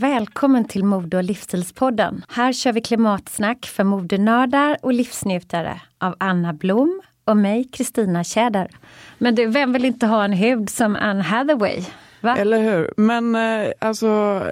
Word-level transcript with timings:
Välkommen 0.00 0.64
till 0.64 0.84
Mode 0.84 1.16
och 1.16 1.24
livsstilspodden. 1.24 2.24
Här 2.28 2.52
kör 2.52 2.72
vi 2.72 2.80
klimatsnack 2.80 3.66
för 3.66 3.84
modenördar 3.84 4.76
och 4.82 4.92
livsnjutare 4.92 5.80
av 5.98 6.14
Anna 6.18 6.52
Blom 6.52 7.02
och 7.24 7.36
mig, 7.36 7.64
Kristina 7.64 8.24
Tjäder. 8.24 8.70
Men 9.18 9.34
du, 9.34 9.46
vem 9.46 9.72
vill 9.72 9.84
inte 9.84 10.06
ha 10.06 10.24
en 10.24 10.32
hud 10.32 10.70
som 10.70 10.96
Anne 10.96 11.22
Hathaway? 11.22 11.84
Va? 12.20 12.36
Eller 12.36 12.62
hur? 12.62 12.92
Men 12.96 13.34
eh, 13.34 13.72
alltså 13.78 14.42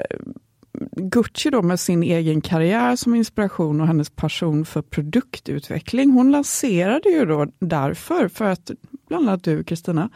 Gucci 0.97 1.51
då 1.51 1.63
med 1.63 1.81
sin 1.81 2.03
egen 2.03 2.41
karriär 2.41 2.97
som 2.97 3.15
inspiration 3.15 3.81
och 3.81 3.87
hennes 3.87 4.11
passion 4.11 4.65
för 4.65 4.83
produktutveckling. 4.83 6.11
Hon 6.11 6.31
lanserade 6.33 7.09
ju 7.09 7.25
då 7.25 7.47
därför, 7.59 8.29
för 8.29 8.45
att 8.45 8.71
bland 9.09 9.29
annat 9.29 9.45
du 9.45 9.65
Kristina, 9.65 10.11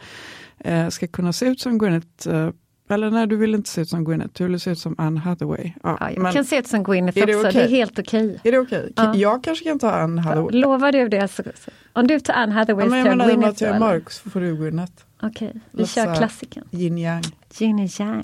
eh, 0.59 0.89
ska 0.89 1.07
kunna 1.07 1.33
se 1.33 1.45
ut 1.45 1.59
som 1.59 1.77
Gwyneth 1.77 2.29
eh, 2.29 2.49
eller 2.89 3.11
nej, 3.11 3.27
du 3.27 3.35
vill 3.35 3.55
inte 3.55 3.69
se 3.69 3.81
ut 3.81 3.89
som 3.89 4.03
Gwyneth, 4.03 4.33
du 4.33 4.47
vill 4.47 4.59
se 4.59 4.71
ut 4.71 4.79
som 4.79 4.95
Anne 4.97 5.19
Hathaway. 5.19 5.71
Ja, 5.83 5.97
ja 5.99 6.11
jag 6.11 6.21
men, 6.21 6.33
kan 6.33 6.45
se 6.45 6.57
ut 6.57 6.67
som 6.67 6.83
Gwyneth 6.83 7.17
också, 7.17 7.25
det, 7.25 7.35
okay? 7.35 7.51
det, 7.51 7.63
är 7.63 7.67
helt 7.67 7.99
okej. 7.99 8.25
Okay. 8.25 8.39
Är 8.43 8.51
det 8.51 8.59
okej? 8.59 8.79
Okay? 8.79 8.91
Ja. 8.95 9.15
Jag 9.15 9.43
kanske 9.43 9.65
kan 9.65 9.79
ta 9.79 9.91
Anne 9.91 10.21
Hathaway. 10.21 10.59
Lovar 10.59 10.91
du 10.91 11.07
det? 11.07 11.27
Så, 11.27 11.43
så. 11.43 11.71
Om 11.93 12.07
du 12.07 12.19
tar 12.19 12.33
Anne 12.33 12.53
Hathaway 12.53 12.85
ja, 12.85 12.89
så 12.89 13.09
tar 13.09 13.17
jag 13.17 13.27
Gwyneth. 13.27 13.63
Om 13.63 13.69
jag 13.69 13.79
mörk 13.79 14.11
så 14.11 14.29
får 14.29 14.39
du 14.39 14.55
Gwyneth. 14.55 14.93
Okej, 15.21 15.49
okay. 15.49 15.61
vi 15.71 15.87
kör 15.87 16.15
klassiken. 16.15 16.63
Yin 16.71 16.97
yang. 16.97 17.23
Yin 17.59 17.89
yang. 17.99 18.23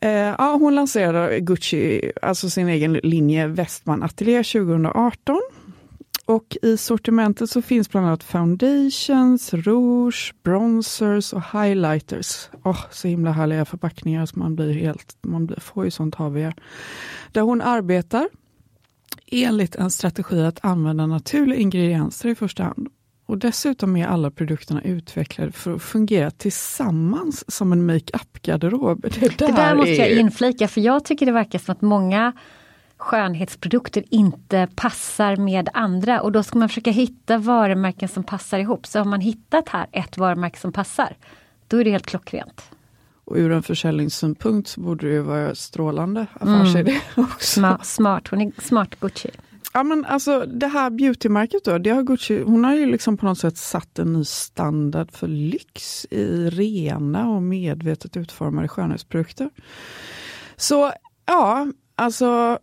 Eh, 0.00 0.10
ja, 0.10 0.56
hon 0.60 0.74
lanserade 0.74 1.40
Gucci, 1.40 2.12
alltså 2.22 2.50
sin 2.50 2.68
egen 2.68 2.92
linje 2.92 3.46
Westman 3.46 4.02
Atelier 4.02 4.42
2018. 4.42 5.40
Och 6.30 6.56
i 6.62 6.76
sortimentet 6.76 7.50
så 7.50 7.62
finns 7.62 7.90
bland 7.90 8.06
annat 8.06 8.22
foundations, 8.22 9.54
rouge, 9.54 10.34
bronzers 10.42 11.32
och 11.32 11.42
highlighters. 11.52 12.48
Oh, 12.64 12.80
så 12.90 13.08
himla 13.08 13.30
härliga 13.30 13.64
förpackningar 13.64 14.26
så 14.26 14.38
man 14.38 14.56
blir 14.56 14.72
helt, 14.72 15.16
man 15.22 15.46
blir, 15.46 15.60
får 15.60 15.84
ju 15.84 15.90
sånt 15.90 16.14
HVR. 16.14 16.54
Där 17.32 17.40
hon 17.40 17.62
arbetar 17.62 18.28
enligt 19.26 19.74
en 19.74 19.90
strategi 19.90 20.40
att 20.40 20.64
använda 20.64 21.06
naturliga 21.06 21.60
ingredienser 21.60 22.28
i 22.28 22.34
första 22.34 22.62
hand. 22.62 22.88
Och 23.26 23.38
dessutom 23.38 23.96
är 23.96 24.06
alla 24.06 24.30
produkterna 24.30 24.82
utvecklade 24.82 25.52
för 25.52 25.74
att 25.74 25.82
fungera 25.82 26.30
tillsammans 26.30 27.54
som 27.54 27.72
en 27.72 27.86
makeup-garderob. 27.86 29.00
Det, 29.02 29.38
det 29.38 29.46
där 29.46 29.74
måste 29.74 29.92
jag 29.92 30.10
inflika, 30.10 30.68
för 30.68 30.80
jag 30.80 31.04
tycker 31.04 31.26
det 31.26 31.32
verkar 31.32 31.58
som 31.58 31.72
att 31.72 31.80
många 31.80 32.32
skönhetsprodukter 33.00 34.04
inte 34.10 34.68
passar 34.74 35.36
med 35.36 35.68
andra 35.74 36.20
och 36.20 36.32
då 36.32 36.42
ska 36.42 36.58
man 36.58 36.68
försöka 36.68 36.90
hitta 36.90 37.38
varumärken 37.38 38.08
som 38.08 38.24
passar 38.24 38.58
ihop. 38.58 38.86
Så 38.86 38.98
har 38.98 39.04
man 39.04 39.20
hittat 39.20 39.68
här 39.68 39.86
ett 39.92 40.18
varumärke 40.18 40.58
som 40.58 40.72
passar, 40.72 41.16
då 41.68 41.76
är 41.76 41.84
det 41.84 41.90
helt 41.90 42.06
klockrent. 42.06 42.62
Och 43.24 43.36
ur 43.36 43.52
en 43.52 43.62
försäljningssynpunkt 43.62 44.68
så 44.68 44.80
borde 44.80 45.06
det 45.06 45.12
ju 45.12 45.20
vara 45.20 45.54
strålande 45.54 46.26
affärsidé 46.34 46.90
mm. 46.90 47.00
också. 47.30 47.60
Smart, 47.60 47.86
smart, 47.86 48.28
hon 48.28 48.40
är 48.40 48.52
smart 48.62 49.00
Gucci. 49.00 49.30
Ja 49.72 49.82
men 49.82 50.04
alltså 50.04 50.40
det 50.46 50.66
här 50.66 50.90
beautymärket 50.90 51.64
då, 51.64 51.78
det 51.78 51.90
har 51.90 52.02
Gucci, 52.02 52.42
hon 52.42 52.64
har 52.64 52.74
ju 52.74 52.86
liksom 52.86 53.16
på 53.16 53.26
något 53.26 53.38
sätt 53.38 53.56
satt 53.56 53.98
en 53.98 54.12
ny 54.12 54.24
standard 54.24 55.12
för 55.12 55.28
lyx 55.28 56.06
i 56.10 56.50
rena 56.50 57.28
och 57.28 57.42
medvetet 57.42 58.16
utformade 58.16 58.68
skönhetsprodukter. 58.68 59.50
Så 60.56 60.92
ja, 61.26 61.66
alltså 62.00 62.58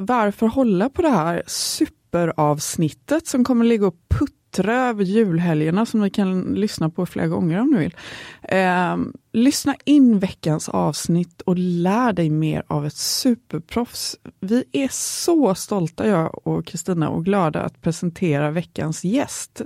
varför 0.00 0.46
hålla 0.46 0.88
på 0.88 1.02
det 1.02 1.08
här 1.08 1.42
superavsnittet 1.46 3.26
som 3.26 3.44
kommer 3.44 3.64
ligga 3.64 3.86
och 3.86 3.96
puttra 4.08 4.88
över 4.88 5.04
julhelgerna 5.04 5.86
som 5.86 6.00
ni 6.00 6.10
kan 6.10 6.42
lyssna 6.42 6.90
på 6.90 7.06
flera 7.06 7.26
gånger 7.26 7.60
om 7.60 7.70
ni 7.70 7.78
vill. 7.78 7.96
Eh, 8.42 8.96
lyssna 9.32 9.74
in 9.84 10.18
veckans 10.18 10.68
avsnitt 10.68 11.40
och 11.40 11.54
lär 11.58 12.12
dig 12.12 12.30
mer 12.30 12.62
av 12.66 12.86
ett 12.86 12.96
superproffs. 12.96 14.16
Vi 14.40 14.64
är 14.72 14.88
så 14.92 15.54
stolta, 15.54 16.06
jag 16.06 16.46
och 16.46 16.66
Kristina, 16.66 17.08
och 17.08 17.24
glada 17.24 17.62
att 17.62 17.82
presentera 17.82 18.50
veckans 18.50 19.04
gäst. 19.04 19.60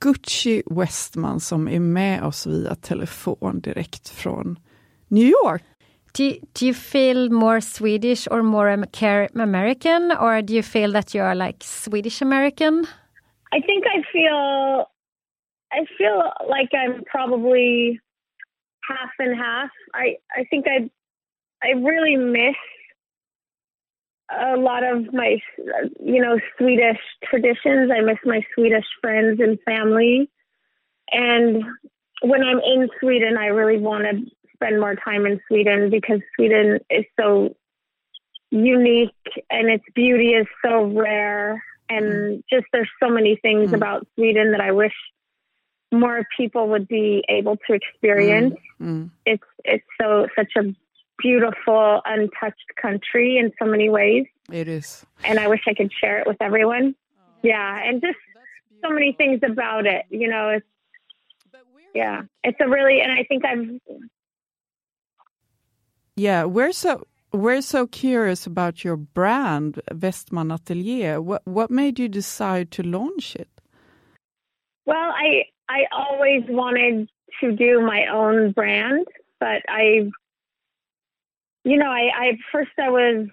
Gucci 0.00 0.62
Westman 0.66 1.40
som 1.40 1.68
är 1.68 1.80
med 1.80 2.24
oss 2.24 2.46
via 2.46 2.74
telefon 2.74 3.60
direkt 3.60 4.08
från 4.08 4.58
New 5.08 5.24
York. 5.24 5.62
Do 6.14 6.22
you, 6.24 6.40
do 6.54 6.66
you 6.66 6.74
feel 6.74 7.28
more 7.28 7.60
Swedish 7.60 8.28
or 8.30 8.44
more 8.44 8.68
American, 8.68 10.12
or 10.12 10.42
do 10.42 10.54
you 10.54 10.62
feel 10.62 10.92
that 10.92 11.12
you 11.12 11.20
are 11.20 11.34
like 11.34 11.56
Swedish 11.64 12.22
American? 12.22 12.86
I 13.52 13.58
think 13.58 13.84
I 13.84 14.00
feel 14.12 14.86
I 15.72 15.84
feel 15.98 16.22
like 16.48 16.70
I'm 16.72 17.02
probably 17.04 18.00
half 18.88 19.10
and 19.18 19.36
half. 19.36 19.70
I 19.92 20.16
I 20.36 20.44
think 20.44 20.66
I 20.68 20.88
I 21.64 21.72
really 21.72 22.16
miss 22.16 22.54
a 24.30 24.56
lot 24.56 24.84
of 24.84 25.12
my 25.12 25.38
you 26.00 26.22
know 26.22 26.38
Swedish 26.56 27.00
traditions. 27.24 27.90
I 27.90 28.02
miss 28.02 28.18
my 28.24 28.40
Swedish 28.54 28.86
friends 29.00 29.40
and 29.40 29.58
family. 29.64 30.30
And 31.10 31.64
when 32.22 32.44
I'm 32.44 32.60
in 32.60 32.88
Sweden, 33.00 33.36
I 33.36 33.46
really 33.46 33.80
want 33.80 34.04
to 34.04 34.30
spend 34.54 34.80
more 34.80 34.94
time 34.94 35.26
in 35.26 35.40
Sweden 35.48 35.90
because 35.90 36.20
Sweden 36.36 36.80
is 36.90 37.04
so 37.18 37.54
unique 38.50 39.10
and 39.50 39.68
its 39.68 39.84
beauty 39.94 40.30
is 40.30 40.46
so 40.64 40.84
rare 40.84 41.62
and 41.88 42.04
mm. 42.04 42.42
just 42.50 42.66
there's 42.72 42.90
so 43.02 43.08
many 43.08 43.36
things 43.42 43.70
mm. 43.70 43.74
about 43.74 44.06
Sweden 44.14 44.52
that 44.52 44.60
I 44.60 44.72
wish 44.72 44.94
more 45.92 46.26
people 46.36 46.68
would 46.68 46.88
be 46.88 47.24
able 47.28 47.56
to 47.68 47.72
experience. 47.72 48.56
Mm. 48.80 48.86
mm. 48.86 49.10
It's 49.26 49.42
it's 49.64 49.84
so 50.00 50.26
such 50.36 50.52
a 50.56 50.74
beautiful, 51.18 52.00
untouched 52.04 52.74
country 52.80 53.38
in 53.38 53.52
so 53.58 53.66
many 53.66 53.88
ways. 53.88 54.26
It 54.50 54.68
is. 54.68 55.04
And 55.24 55.38
I 55.38 55.48
wish 55.48 55.62
I 55.66 55.74
could 55.74 55.92
share 55.92 56.18
it 56.18 56.26
with 56.26 56.36
everyone. 56.40 56.94
Yeah. 57.42 57.80
And 57.82 58.00
just 58.00 58.18
so 58.82 58.90
many 58.90 59.12
things 59.12 59.40
about 59.42 59.86
it. 59.86 60.04
You 60.10 60.28
know, 60.28 60.50
it's, 60.50 60.66
yeah, 61.94 62.22
it's 62.42 62.58
a 62.60 62.68
really, 62.68 63.00
and 63.00 63.12
I 63.12 63.24
think 63.24 63.44
I've, 63.44 63.80
yeah, 66.16 66.44
we're 66.44 66.72
so 66.72 67.06
we're 67.32 67.62
so 67.62 67.86
curious 67.86 68.46
about 68.46 68.84
your 68.84 68.96
brand, 68.96 69.80
Westman 69.92 70.52
Atelier. 70.52 71.20
What 71.20 71.42
what 71.46 71.70
made 71.70 71.98
you 71.98 72.08
decide 72.08 72.70
to 72.72 72.82
launch 72.82 73.34
it? 73.36 73.48
Well, 74.86 74.96
I 75.10 75.44
I 75.68 75.84
always 75.92 76.42
wanted 76.48 77.08
to 77.40 77.52
do 77.52 77.80
my 77.80 78.06
own 78.12 78.52
brand, 78.52 79.06
but 79.40 79.62
I, 79.68 80.10
you 81.64 81.76
know, 81.76 81.90
I, 81.90 82.10
I 82.16 82.38
first 82.52 82.70
I 82.78 82.90
was 82.90 83.26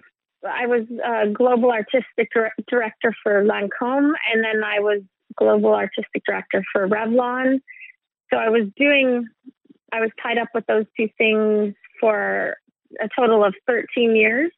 I 0.44 0.66
was 0.66 0.86
a 1.04 1.28
global 1.30 1.70
artistic 1.70 2.30
director 2.68 3.14
for 3.22 3.44
Lancome, 3.44 4.12
and 4.32 4.42
then 4.42 4.64
I 4.64 4.80
was 4.80 5.02
global 5.36 5.74
artistic 5.74 6.22
director 6.26 6.64
for 6.72 6.88
Revlon. 6.88 7.60
So 8.30 8.38
I 8.38 8.48
was 8.48 8.68
doing, 8.76 9.28
I 9.92 10.00
was 10.00 10.10
tied 10.22 10.38
up 10.38 10.48
with 10.54 10.66
those 10.66 10.86
two 10.96 11.08
things 11.18 11.74
for 12.00 12.56
a 13.00 13.08
total 13.14 13.44
of 13.44 13.54
13 13.66 14.16
years. 14.16 14.50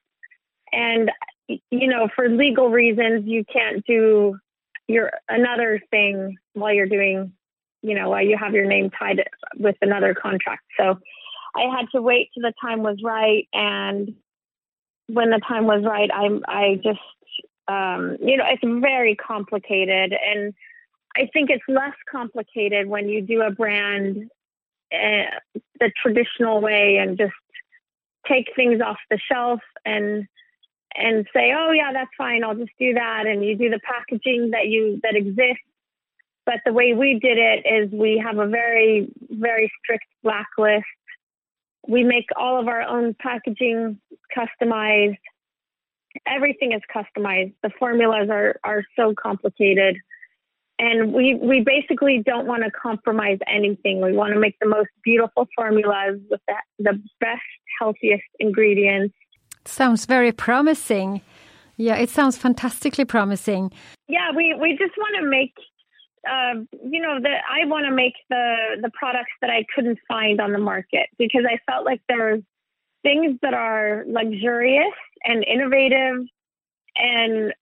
And, 0.72 1.10
you 1.48 1.88
know, 1.88 2.08
for 2.14 2.28
legal 2.28 2.70
reasons, 2.70 3.26
you 3.26 3.44
can't 3.44 3.84
do 3.86 4.38
your 4.88 5.12
another 5.28 5.80
thing 5.90 6.36
while 6.52 6.72
you're 6.72 6.86
doing, 6.86 7.32
you 7.82 7.94
know, 7.94 8.10
while 8.10 8.24
you 8.24 8.36
have 8.36 8.54
your 8.54 8.66
name 8.66 8.90
tied 8.90 9.22
with 9.56 9.76
another 9.80 10.14
contract. 10.14 10.62
So 10.78 10.98
I 11.56 11.62
had 11.76 11.86
to 11.94 12.02
wait 12.02 12.30
till 12.34 12.42
the 12.42 12.52
time 12.60 12.82
was 12.82 12.98
right. 13.02 13.48
And 13.52 14.14
when 15.06 15.30
the 15.30 15.40
time 15.46 15.66
was 15.66 15.84
right, 15.84 16.10
I, 16.12 16.40
I 16.48 16.74
just, 16.76 16.98
um, 17.68 18.16
you 18.20 18.36
know, 18.36 18.44
it's 18.48 18.62
very 18.82 19.14
complicated. 19.14 20.12
And 20.12 20.54
I 21.16 21.28
think 21.32 21.50
it's 21.50 21.64
less 21.68 21.94
complicated 22.10 22.88
when 22.88 23.08
you 23.08 23.22
do 23.22 23.42
a 23.42 23.50
brand 23.50 24.28
uh, 24.92 25.24
the 25.80 25.90
traditional 26.02 26.60
way 26.60 26.96
and 26.96 27.16
just 27.16 27.32
take 28.28 28.50
things 28.56 28.80
off 28.80 28.98
the 29.10 29.18
shelf 29.30 29.60
and 29.84 30.26
and 30.96 31.26
say, 31.34 31.52
oh 31.56 31.72
yeah, 31.72 31.92
that's 31.92 32.10
fine, 32.16 32.44
I'll 32.44 32.54
just 32.54 32.70
do 32.78 32.94
that, 32.94 33.26
and 33.26 33.44
you 33.44 33.56
do 33.56 33.68
the 33.68 33.80
packaging 33.80 34.50
that 34.50 34.68
you 34.68 35.00
that 35.02 35.16
exists. 35.16 35.62
But 36.46 36.56
the 36.64 36.72
way 36.72 36.94
we 36.94 37.18
did 37.18 37.38
it 37.38 37.66
is 37.66 37.90
we 37.90 38.22
have 38.24 38.38
a 38.38 38.46
very 38.46 39.08
very 39.30 39.72
strict 39.82 40.06
blacklist. 40.22 40.84
We 41.86 42.04
make 42.04 42.26
all 42.36 42.60
of 42.60 42.68
our 42.68 42.82
own 42.82 43.14
packaging 43.14 44.00
customized. 44.36 45.18
Everything 46.26 46.72
is 46.72 46.80
customized. 46.94 47.54
The 47.62 47.70
formulas 47.78 48.28
are 48.30 48.60
are 48.62 48.84
so 48.96 49.14
complicated 49.14 49.96
and 50.78 51.12
we 51.12 51.34
we 51.36 51.60
basically 51.60 52.22
don't 52.24 52.46
want 52.46 52.64
to 52.64 52.70
compromise 52.70 53.38
anything. 53.46 54.00
We 54.00 54.12
want 54.12 54.34
to 54.34 54.40
make 54.40 54.56
the 54.60 54.68
most 54.68 54.88
beautiful 55.04 55.46
formulas 55.56 56.20
with 56.30 56.40
the, 56.48 56.54
the 56.78 57.02
best, 57.20 57.42
healthiest 57.78 58.24
ingredients. 58.40 59.14
Sounds 59.64 60.06
very 60.06 60.32
promising. 60.32 61.20
Yeah, 61.76 61.96
it 61.96 62.10
sounds 62.10 62.36
fantastically 62.36 63.04
promising. 63.04 63.72
Yeah, 64.08 64.30
we 64.34 64.54
we 64.54 64.76
just 64.76 64.96
want 64.96 65.16
to 65.20 65.28
make. 65.28 65.54
Uh, 66.26 66.64
you 66.82 67.02
know 67.02 67.20
that 67.22 67.42
I 67.50 67.66
want 67.66 67.84
to 67.84 67.92
make 67.92 68.14
the 68.30 68.78
the 68.80 68.90
products 68.98 69.32
that 69.42 69.50
I 69.50 69.66
couldn't 69.74 69.98
find 70.08 70.40
on 70.40 70.52
the 70.52 70.58
market 70.58 71.08
because 71.18 71.44
I 71.46 71.58
felt 71.70 71.84
like 71.84 72.00
there's 72.08 72.42
things 73.02 73.38
that 73.42 73.52
are 73.52 74.04
luxurious 74.06 74.94
and 75.24 75.44
innovative 75.44 76.26
and 76.96 77.52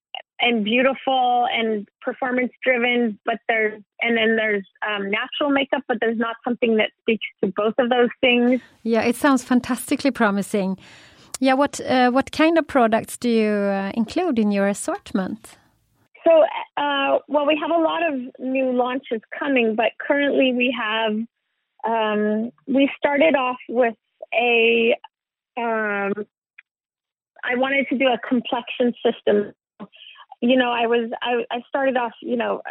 and 0.43 0.63
beautiful 0.63 1.47
and 1.51 1.87
performance 2.01 2.51
driven, 2.63 3.17
but 3.25 3.39
there's 3.47 3.81
and 4.01 4.17
then 4.17 4.35
there's 4.35 4.65
um, 4.87 5.09
natural 5.09 5.49
makeup, 5.49 5.83
but 5.87 5.97
there's 6.01 6.17
not 6.17 6.35
something 6.43 6.75
that 6.77 6.91
speaks 7.01 7.25
to 7.41 7.51
both 7.55 7.75
of 7.79 7.89
those 7.89 8.09
things. 8.19 8.61
Yeah, 8.83 9.01
it 9.03 9.15
sounds 9.15 9.43
fantastically 9.43 10.11
promising. 10.11 10.77
Yeah, 11.39 11.53
what 11.53 11.79
uh, 11.81 12.11
what 12.11 12.31
kind 12.31 12.57
of 12.57 12.67
products 12.67 13.17
do 13.17 13.29
you 13.29 13.51
uh, 13.51 13.91
include 13.95 14.37
in 14.37 14.51
your 14.51 14.67
assortment? 14.67 15.57
So, 16.25 16.43
uh, 16.77 17.19
well, 17.27 17.45
we 17.45 17.59
have 17.61 17.71
a 17.71 17.81
lot 17.81 18.01
of 18.07 18.13
new 18.39 18.71
launches 18.71 19.21
coming, 19.37 19.75
but 19.75 19.91
currently 20.05 20.53
we 20.53 20.75
have 20.77 21.13
um, 21.85 22.51
we 22.67 22.89
started 22.97 23.35
off 23.35 23.57
with 23.69 23.95
a 24.33 24.95
um, 25.57 26.13
I 27.45 27.55
wanted 27.55 27.87
to 27.89 27.97
do 27.97 28.07
a 28.07 28.17
complexion 28.27 28.93
system 29.05 29.53
you 30.43 30.57
know, 30.57 30.71
I 30.71 30.87
was 30.87 31.09
I, 31.21 31.45
I 31.49 31.61
started 31.69 31.95
off, 31.95 32.11
you 32.21 32.35
know, 32.35 32.61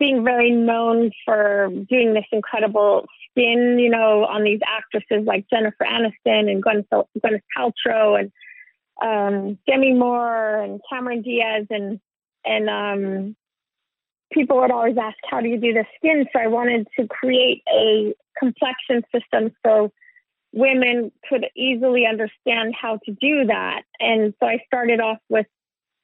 being 0.00 0.24
very 0.24 0.50
known 0.50 1.12
for 1.24 1.68
doing 1.88 2.14
this 2.14 2.24
incredible 2.32 3.06
skin, 3.30 3.78
you 3.78 3.90
know, 3.90 4.24
on 4.24 4.42
these 4.42 4.58
actresses 4.66 5.24
like 5.24 5.46
Jennifer 5.48 5.84
Aniston 5.84 6.50
and 6.50 6.62
Gwyneth, 6.62 7.06
Gwyneth 7.24 7.42
Paltrow 7.56 8.18
and 8.18 8.32
um, 9.00 9.56
Demi 9.68 9.94
Moore 9.94 10.62
and 10.62 10.80
Cameron 10.90 11.22
Diaz 11.22 11.66
and 11.70 12.00
and 12.44 12.68
um, 12.68 13.36
people 14.32 14.60
would 14.60 14.72
always 14.72 14.96
ask, 15.00 15.16
"How 15.30 15.40
do 15.40 15.48
you 15.48 15.58
do 15.58 15.72
the 15.72 15.84
skin?" 15.96 16.26
So 16.32 16.40
I 16.40 16.48
wanted 16.48 16.88
to 16.98 17.06
create 17.06 17.62
a 17.72 18.14
complexion 18.36 19.04
system 19.14 19.54
so 19.64 19.92
women 20.52 21.12
could 21.28 21.46
easily 21.56 22.04
understand 22.04 22.74
how 22.74 22.98
to 23.04 23.12
do 23.12 23.46
that. 23.46 23.82
And 24.00 24.34
so 24.40 24.46
I 24.48 24.58
started 24.66 25.00
off 25.00 25.18
with 25.28 25.46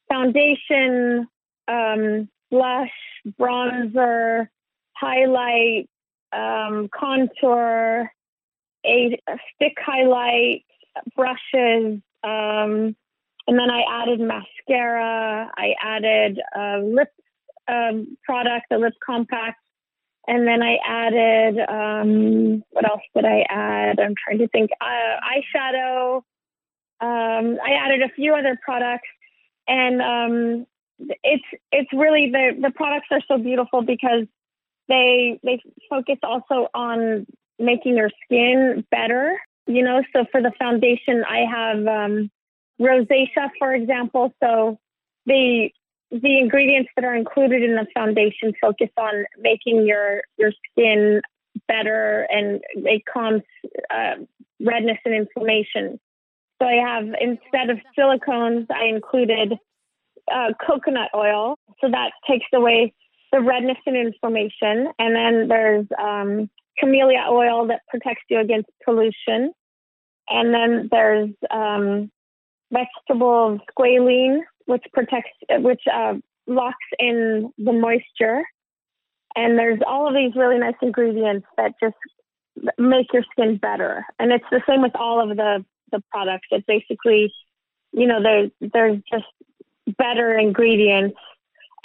foundation, 0.08 1.26
um, 1.68 2.28
blush, 2.50 2.90
bronzer, 3.38 4.48
highlight, 4.96 5.88
um, 6.32 6.88
contour, 6.94 8.10
a, 8.84 9.20
stick 9.54 9.74
highlight, 9.78 10.64
brushes, 11.16 12.00
um, 12.24 12.96
and 13.46 13.58
then 13.58 13.70
I 13.70 14.02
added 14.02 14.20
mascara. 14.20 15.50
I 15.56 15.74
added 15.82 16.38
a 16.54 16.78
lip 16.80 17.08
um, 17.66 18.18
product, 18.22 18.66
a 18.70 18.76
lip 18.76 18.92
compact, 19.04 19.60
and 20.26 20.46
then 20.46 20.62
I 20.62 20.76
added 20.86 21.58
um, 21.66 22.62
what 22.70 22.84
else 22.84 23.00
did 23.14 23.24
I 23.24 23.46
add? 23.48 24.00
I'm 24.00 24.14
trying 24.22 24.38
to 24.38 24.48
think. 24.48 24.70
Uh, 24.80 25.20
eyeshadow. 25.32 26.16
Um, 27.00 27.58
I 27.64 27.74
added 27.80 28.02
a 28.02 28.12
few 28.14 28.34
other 28.34 28.58
products 28.62 29.08
and 29.68 30.02
um, 30.02 30.66
it's 31.22 31.44
it's 31.70 31.92
really 31.92 32.30
the 32.30 32.58
the 32.60 32.70
products 32.70 33.08
are 33.10 33.20
so 33.28 33.38
beautiful 33.38 33.82
because 33.82 34.26
they 34.88 35.38
they 35.42 35.62
focus 35.88 36.18
also 36.22 36.68
on 36.74 37.26
making 37.58 37.96
your 37.96 38.10
skin 38.24 38.84
better. 38.90 39.38
You 39.66 39.82
know, 39.82 40.02
so 40.14 40.24
for 40.32 40.40
the 40.40 40.52
foundation, 40.58 41.24
I 41.28 41.44
have 41.44 41.86
um, 41.86 42.30
rosacea, 42.80 43.50
for 43.58 43.74
example. 43.74 44.32
So 44.42 44.78
the 45.26 45.70
the 46.10 46.38
ingredients 46.38 46.90
that 46.96 47.04
are 47.04 47.14
included 47.14 47.62
in 47.62 47.74
the 47.74 47.86
foundation 47.92 48.54
focus 48.60 48.88
on 48.96 49.26
making 49.38 49.86
your 49.86 50.22
your 50.38 50.52
skin 50.72 51.20
better 51.66 52.26
and 52.30 52.62
it 52.74 53.02
calms 53.12 53.42
uh, 53.90 54.14
redness 54.60 54.98
and 55.04 55.14
inflammation. 55.14 56.00
So 56.60 56.66
I 56.66 56.74
have, 56.74 57.04
instead 57.20 57.70
of 57.70 57.78
silicones, 57.96 58.66
I 58.70 58.86
included 58.86 59.54
uh, 60.32 60.52
coconut 60.66 61.10
oil. 61.14 61.56
So 61.80 61.90
that 61.90 62.10
takes 62.28 62.46
away 62.52 62.92
the 63.32 63.40
redness 63.40 63.78
and 63.86 63.96
inflammation. 63.96 64.88
And 64.98 65.14
then 65.14 65.48
there's 65.48 65.86
um, 66.02 66.50
camellia 66.78 67.24
oil 67.30 67.66
that 67.68 67.82
protects 67.88 68.24
you 68.28 68.40
against 68.40 68.68
pollution. 68.84 69.52
And 70.28 70.52
then 70.52 70.88
there's 70.90 71.30
um, 71.50 72.10
vegetable 72.72 73.58
squalene, 73.70 74.40
which 74.66 74.84
protects, 74.92 75.30
which 75.48 75.82
uh, 75.92 76.14
locks 76.46 76.76
in 76.98 77.52
the 77.58 77.72
moisture. 77.72 78.42
And 79.36 79.58
there's 79.58 79.80
all 79.86 80.08
of 80.08 80.14
these 80.14 80.32
really 80.34 80.58
nice 80.58 80.74
ingredients 80.82 81.46
that 81.56 81.72
just 81.82 81.94
make 82.76 83.12
your 83.12 83.22
skin 83.30 83.56
better. 83.56 84.04
And 84.18 84.32
it's 84.32 84.44
the 84.50 84.60
same 84.68 84.82
with 84.82 84.96
all 84.96 85.20
of 85.30 85.36
the 85.36 85.64
the 85.90 86.02
products. 86.10 86.48
It's 86.50 86.66
basically, 86.66 87.32
you 87.92 88.06
know, 88.06 88.22
there's 88.22 88.50
there's 88.72 89.00
just 89.10 89.26
better 89.96 90.38
ingredients, 90.38 91.16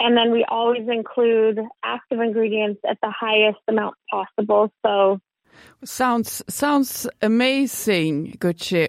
and 0.00 0.16
then 0.16 0.32
we 0.32 0.44
always 0.48 0.88
include 0.88 1.60
active 1.84 2.20
ingredients 2.20 2.80
at 2.88 2.98
the 3.02 3.10
highest 3.10 3.60
amount 3.68 3.94
possible. 4.10 4.72
So, 4.84 5.20
sounds 5.84 6.42
sounds 6.48 7.06
amazing, 7.22 8.36
Gucci. 8.38 8.88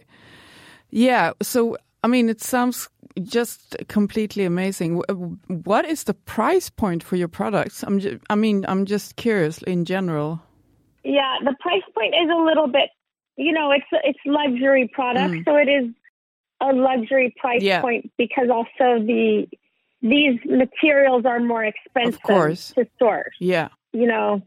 Yeah. 0.89 1.33
So, 1.41 1.77
I 2.03 2.07
mean, 2.07 2.29
it 2.29 2.41
sounds 2.41 2.89
just 3.21 3.75
completely 3.87 4.45
amazing. 4.45 5.01
What 5.47 5.85
is 5.85 6.03
the 6.03 6.13
price 6.13 6.69
point 6.69 7.03
for 7.03 7.15
your 7.15 7.27
products? 7.27 7.83
I'm 7.83 8.01
I 8.29 8.35
mean, 8.35 8.65
I'm 8.67 8.85
just 8.85 9.15
curious 9.15 9.61
in 9.63 9.85
general. 9.85 10.41
Yeah, 11.03 11.37
the 11.43 11.55
price 11.59 11.83
point 11.93 12.15
is 12.15 12.29
a 12.29 12.41
little 12.41 12.67
bit 12.67 12.89
you 13.37 13.51
know, 13.51 13.71
it's 13.71 13.85
it's 14.03 14.19
luxury 14.25 14.87
product, 14.87 15.33
Mm. 15.33 15.45
so 15.45 15.55
it 15.55 15.67
is 15.67 15.89
a 16.61 16.71
luxury 16.73 17.33
price 17.37 17.61
Yeah. 17.61 17.81
point 17.81 18.11
because 18.17 18.49
also 18.49 18.99
the 19.03 19.47
these 20.01 20.39
materials 20.45 21.25
are 21.25 21.39
more 21.39 21.63
expensive 21.63 22.21
course. 22.21 22.71
to 22.73 22.85
source. 22.99 23.35
Yeah. 23.39 23.69
You 23.93 24.07
know, 24.07 24.41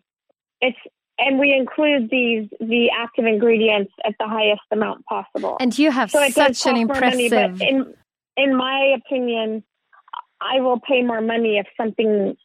it's 0.61 0.79
and 1.19 1.39
we 1.39 1.53
include 1.53 2.11
these 2.11 2.49
the 2.61 2.91
active 2.97 3.25
ingredients 3.27 3.93
at 4.05 4.15
the 4.21 4.27
highest 4.29 4.63
amount 4.71 5.05
possible. 5.07 5.57
And 5.61 5.77
you 5.79 5.91
have 5.91 6.11
so 6.11 6.21
such 6.29 6.65
an 6.67 6.75
cost 6.75 6.87
more 6.87 7.01
money, 7.01 7.27
impressive. 7.27 7.59
but 7.59 7.69
in 7.69 7.95
in 8.37 8.55
my 8.57 8.95
opinion, 8.97 9.65
I 10.41 10.61
will 10.61 10.79
pay 10.81 11.03
more 11.03 11.21
money 11.21 11.59
if 11.59 11.67
something 11.77 12.37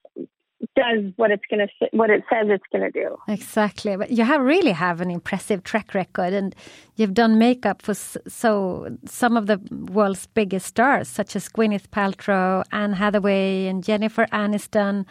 does 0.75 1.11
what 1.17 1.31
it's 1.31 1.43
going 1.49 1.67
to 1.67 1.87
what 1.91 2.09
it 2.09 2.23
says 2.29 2.47
it's 2.49 2.63
going 2.71 2.83
to 2.83 2.91
do. 2.91 3.17
Exactly, 3.27 3.95
but 3.95 4.11
you 4.11 4.23
have 4.23 4.41
really 4.41 4.71
have 4.71 5.01
an 5.01 5.11
impressive 5.11 5.63
track 5.63 5.93
record, 5.93 6.33
and 6.33 6.55
you've 6.95 7.13
done 7.13 7.37
makeup 7.37 7.81
for 7.81 7.93
so 7.93 8.97
some 9.05 9.37
of 9.37 9.47
the 9.47 9.59
world's 9.91 10.27
biggest 10.27 10.67
stars, 10.67 11.07
such 11.07 11.35
as 11.35 11.49
Gwyneth 11.49 11.87
Paltrow, 11.89 12.63
Anne 12.71 12.93
Hathaway, 12.93 13.67
and 13.67 13.83
Jennifer 13.83 14.25
Aniston. 14.31 15.05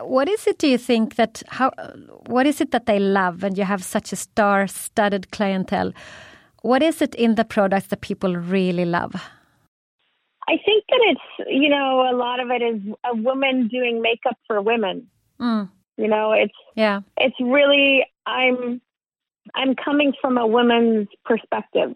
What 0.00 0.28
is 0.28 0.46
it? 0.46 0.58
Do 0.58 0.68
you 0.68 0.78
think 0.78 1.16
that 1.16 1.42
how? 1.48 1.70
What 2.26 2.46
is 2.46 2.60
it 2.60 2.70
that 2.70 2.86
they 2.86 2.98
love, 2.98 3.42
and 3.42 3.58
you 3.58 3.64
have 3.64 3.82
such 3.82 4.12
a 4.12 4.16
star-studded 4.16 5.32
clientele? 5.32 5.92
What 6.62 6.82
is 6.82 7.02
it 7.02 7.14
in 7.16 7.34
the 7.34 7.44
products 7.44 7.88
that 7.88 8.00
people 8.00 8.36
really 8.36 8.84
love? 8.84 9.14
I 10.48 10.58
think 10.64 10.84
that 10.88 11.00
it's 11.02 11.48
you 11.50 11.68
know 11.68 12.08
a 12.10 12.14
lot 12.16 12.40
of 12.40 12.50
it 12.50 12.62
is 12.62 12.80
a 13.04 13.14
woman 13.14 13.68
doing 13.68 14.02
makeup 14.02 14.36
for 14.46 14.60
women. 14.60 15.08
Mm, 15.40 15.70
You 15.96 16.08
know, 16.08 16.32
it's 16.32 16.54
yeah, 16.74 17.00
it's 17.16 17.36
really 17.40 18.04
I'm 18.26 18.80
I'm 19.54 19.74
coming 19.74 20.12
from 20.20 20.38
a 20.38 20.46
woman's 20.46 21.08
perspective. 21.24 21.94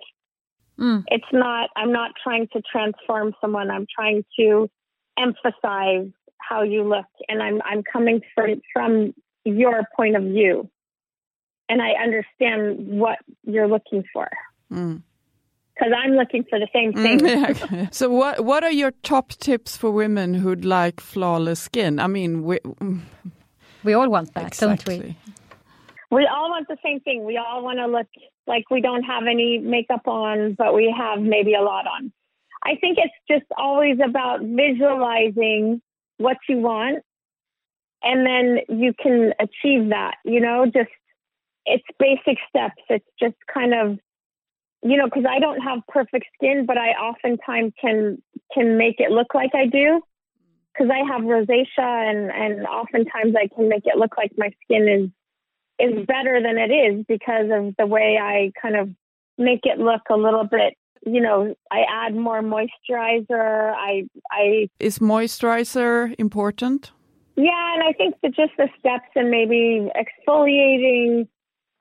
mm, 0.79 1.05
It's 1.09 1.33
not 1.33 1.71
I'm 1.77 1.93
not 1.93 2.13
trying 2.23 2.49
to 2.53 2.63
transform 2.63 3.35
someone. 3.41 3.71
I'm 3.71 3.87
trying 3.95 4.25
to 4.39 4.69
emphasize 5.19 6.09
how 6.39 6.63
you 6.63 6.83
look 6.85 7.07
and 7.29 7.43
I'm 7.43 7.61
I'm 7.65 7.83
coming 7.83 8.21
from 8.35 8.61
from 8.73 9.15
your 9.45 9.83
point 9.97 10.17
of 10.17 10.23
view. 10.23 10.71
And 11.69 11.83
I 11.83 11.93
understand 12.01 13.01
what 13.01 13.19
you're 13.45 13.69
looking 13.69 14.05
for 14.13 14.29
Mm. 14.73 15.03
Because 15.77 15.93
I'm 15.97 16.13
looking 16.13 16.45
for 16.49 16.59
the 16.59 16.69
same 16.73 16.93
thing. 16.93 17.21
Mm, 17.21 17.73
yeah. 17.73 17.89
So, 17.93 18.09
what 18.11 18.45
what 18.45 18.65
are 18.65 18.71
your 18.71 18.93
top 19.03 19.31
tips 19.31 19.77
for 19.77 19.91
women 19.91 20.35
who'd 20.35 20.65
like 20.65 21.01
flawless 21.01 21.61
skin? 21.61 21.99
I 21.99 22.07
mean, 22.07 22.45
we, 22.45 22.59
mm, 22.59 23.01
we 23.85 23.93
all 23.93 24.09
want 24.09 24.35
that, 24.35 24.57
don't 24.57 24.87
we? 24.87 25.17
We 26.11 26.27
all 26.27 26.51
want 26.51 26.69
the 26.69 26.79
same 26.85 27.01
thing. 27.01 27.25
We 27.25 27.37
all 27.37 27.63
want 27.63 27.79
to 27.79 27.87
look 27.87 28.07
like 28.47 28.71
we 28.71 28.81
don't 28.81 29.03
have 29.03 29.25
any 29.25 29.59
makeup 29.59 30.07
on, 30.07 30.55
but 30.55 30.75
we 30.75 30.95
have 30.97 31.21
maybe 31.21 31.55
a 31.55 31.63
lot 31.63 31.87
on. 31.87 32.13
I 32.65 32.77
think 32.81 32.99
it's 32.99 33.15
just 33.29 33.51
always 33.59 33.99
about 34.05 34.41
visualizing 34.41 35.83
what 36.19 36.37
you 36.49 36.59
want 36.59 37.03
and 38.03 38.25
then 38.27 38.59
you 38.69 38.93
can 38.95 39.33
achieve 39.41 39.91
that, 39.91 40.17
you 40.25 40.41
know, 40.41 40.67
just 40.67 40.91
it's 41.65 41.85
basic 41.99 42.39
steps. 42.49 42.83
It's 42.89 43.07
just 43.19 43.35
kind 43.53 43.75
of 43.75 43.99
you 44.83 44.97
know, 44.97 45.07
because 45.07 45.25
I 45.29 45.39
don't 45.39 45.61
have 45.61 45.81
perfect 45.89 46.27
skin, 46.35 46.67
but 46.67 46.79
I 46.79 46.91
oftentimes 46.91 47.73
can 47.81 48.23
can 48.55 48.77
make 48.77 48.97
it 48.99 49.11
look 49.11 49.35
like 49.35 49.55
I 49.55 49.67
do. 49.67 50.01
Because 50.73 50.91
I 50.93 50.99
have 51.11 51.23
rosacea, 51.23 51.67
and 51.79 52.31
and 52.31 52.67
oftentimes 52.67 53.35
I 53.35 53.49
can 53.55 53.69
make 53.69 53.87
it 53.87 53.97
look 53.97 54.17
like 54.19 54.33
my 54.37 54.51
skin 54.65 54.89
is 54.89 55.11
is 55.79 56.07
better 56.07 56.41
than 56.43 56.59
it 56.59 56.71
is 56.71 57.05
because 57.07 57.47
of 57.51 57.75
the 57.79 57.87
way 57.87 58.19
I 58.21 58.53
kind 58.61 58.77
of 58.77 58.91
make 59.39 59.61
it 59.65 59.79
look 59.79 60.03
a 60.11 60.17
little 60.17 60.45
bit. 60.45 60.75
You 61.05 61.21
know, 61.21 61.55
I 61.71 61.85
add 61.89 62.15
more 62.15 62.43
moisturizer. 62.43 63.73
I 63.75 64.07
I 64.31 64.69
Is 64.81 64.99
moisturizer 64.99 66.15
important? 66.19 66.93
yeah, 67.37 67.75
and 67.75 67.83
I 67.83 67.93
think 67.93 68.15
that 68.23 68.35
just 68.35 68.53
the 68.57 68.69
steps 68.79 69.09
and 69.15 69.31
maybe 69.31 69.91
exfoliating, 69.95 71.29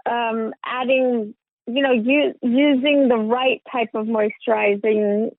um, 0.05 0.53
adding, 0.65 1.33
you 1.67 1.81
know, 1.81 1.91
u- 1.91 2.35
using 2.41 3.07
the 3.07 3.17
right 3.17 3.61
type 3.71 3.89
of 3.93 4.05
moisturizing 4.05 5.31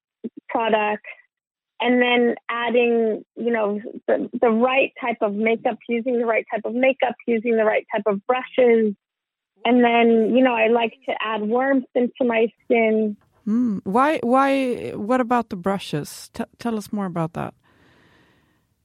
products, 0.49 1.11
and 1.81 2.01
then 2.01 2.37
adding, 2.49 3.25
you 3.37 3.53
know, 3.53 3.81
the, 4.07 4.31
the 4.41 4.49
right 4.49 4.93
type 5.01 5.19
of 5.21 5.35
makeup, 5.35 5.79
using 5.89 6.19
the 6.19 6.25
right 6.27 6.47
type 6.53 6.63
of 6.65 6.75
makeup, 6.75 7.15
using 7.27 7.57
the 7.57 7.65
right 7.65 7.87
type 7.95 8.05
of 8.07 8.27
brushes. 8.27 8.95
And 9.65 9.83
then, 9.83 10.35
you 10.35 10.43
know, 10.43 10.55
I 10.55 10.69
like 10.69 10.93
to 11.07 11.15
add 11.21 11.43
warmth 11.43 11.87
into 11.95 12.25
my 12.25 12.49
skin. 12.65 13.17
Mm. 13.47 13.81
Why? 13.85 14.19
Why? 14.23 14.91
What 14.91 15.21
about 15.21 15.51
the 15.51 15.57
brushes? 15.57 16.31
T- 16.33 16.45
tell 16.59 16.77
us 16.79 16.93
more 16.93 17.07
about 17.07 17.33
that. 17.35 17.53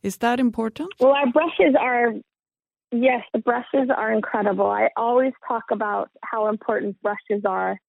Is 0.04 0.18
that 0.18 0.40
important? 0.40 0.90
Well, 1.00 1.12
our 1.12 1.32
brushes 1.32 1.76
are, 1.80 2.14
yes, 2.92 3.24
the 3.34 3.40
brushes 3.40 3.90
are 3.96 4.12
incredible. 4.12 4.68
I 4.68 4.90
always 4.96 5.34
talk 5.48 5.66
about 5.72 6.10
how 6.24 6.48
important 6.50 7.02
brushes 7.02 7.44
are. 7.46 7.80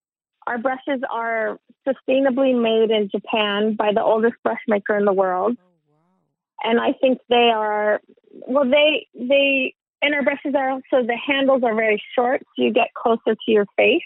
Our 0.47 0.59
brushes 0.59 1.03
are 1.13 1.59
sustainably 1.87 2.61
made 2.61 2.91
in 2.91 3.09
Japan 3.11 3.75
by 3.75 3.93
the 3.93 4.03
oldest 4.03 4.35
brush 4.43 4.61
maker 4.67 4.97
in 4.97 5.05
the 5.05 5.13
world. 5.13 5.57
Oh, 5.59 6.69
and 6.69 6.81
I 6.81 6.93
think 7.01 7.19
they 7.29 7.51
are, 7.55 8.01
well, 8.31 8.69
they, 8.69 9.07
they, 9.15 9.75
and 10.01 10.15
our 10.15 10.23
brushes 10.23 10.55
are 10.57 10.71
also, 10.71 11.07
the 11.07 11.17
handles 11.17 11.63
are 11.65 11.75
very 11.75 12.03
short, 12.15 12.43
so 12.57 12.65
you 12.65 12.73
get 12.73 12.89
closer 12.95 13.35
to 13.35 13.51
your 13.51 13.67
face. 13.77 14.03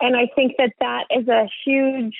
And 0.00 0.16
I 0.16 0.28
think 0.34 0.52
that 0.58 0.72
that 0.80 1.04
is 1.10 1.28
a 1.28 1.48
huge, 1.64 2.16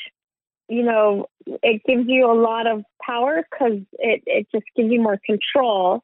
you 0.69 0.83
know, 0.83 1.27
it 1.47 1.83
gives 1.87 2.07
you 2.07 2.31
a 2.31 2.35
lot 2.35 2.67
of 2.67 2.83
power 3.05 3.43
because 3.51 3.81
it, 3.99 4.23
it 4.27 4.47
just 4.53 4.67
gives 4.77 4.91
you 4.91 5.01
more 5.01 5.19
control. 5.25 6.03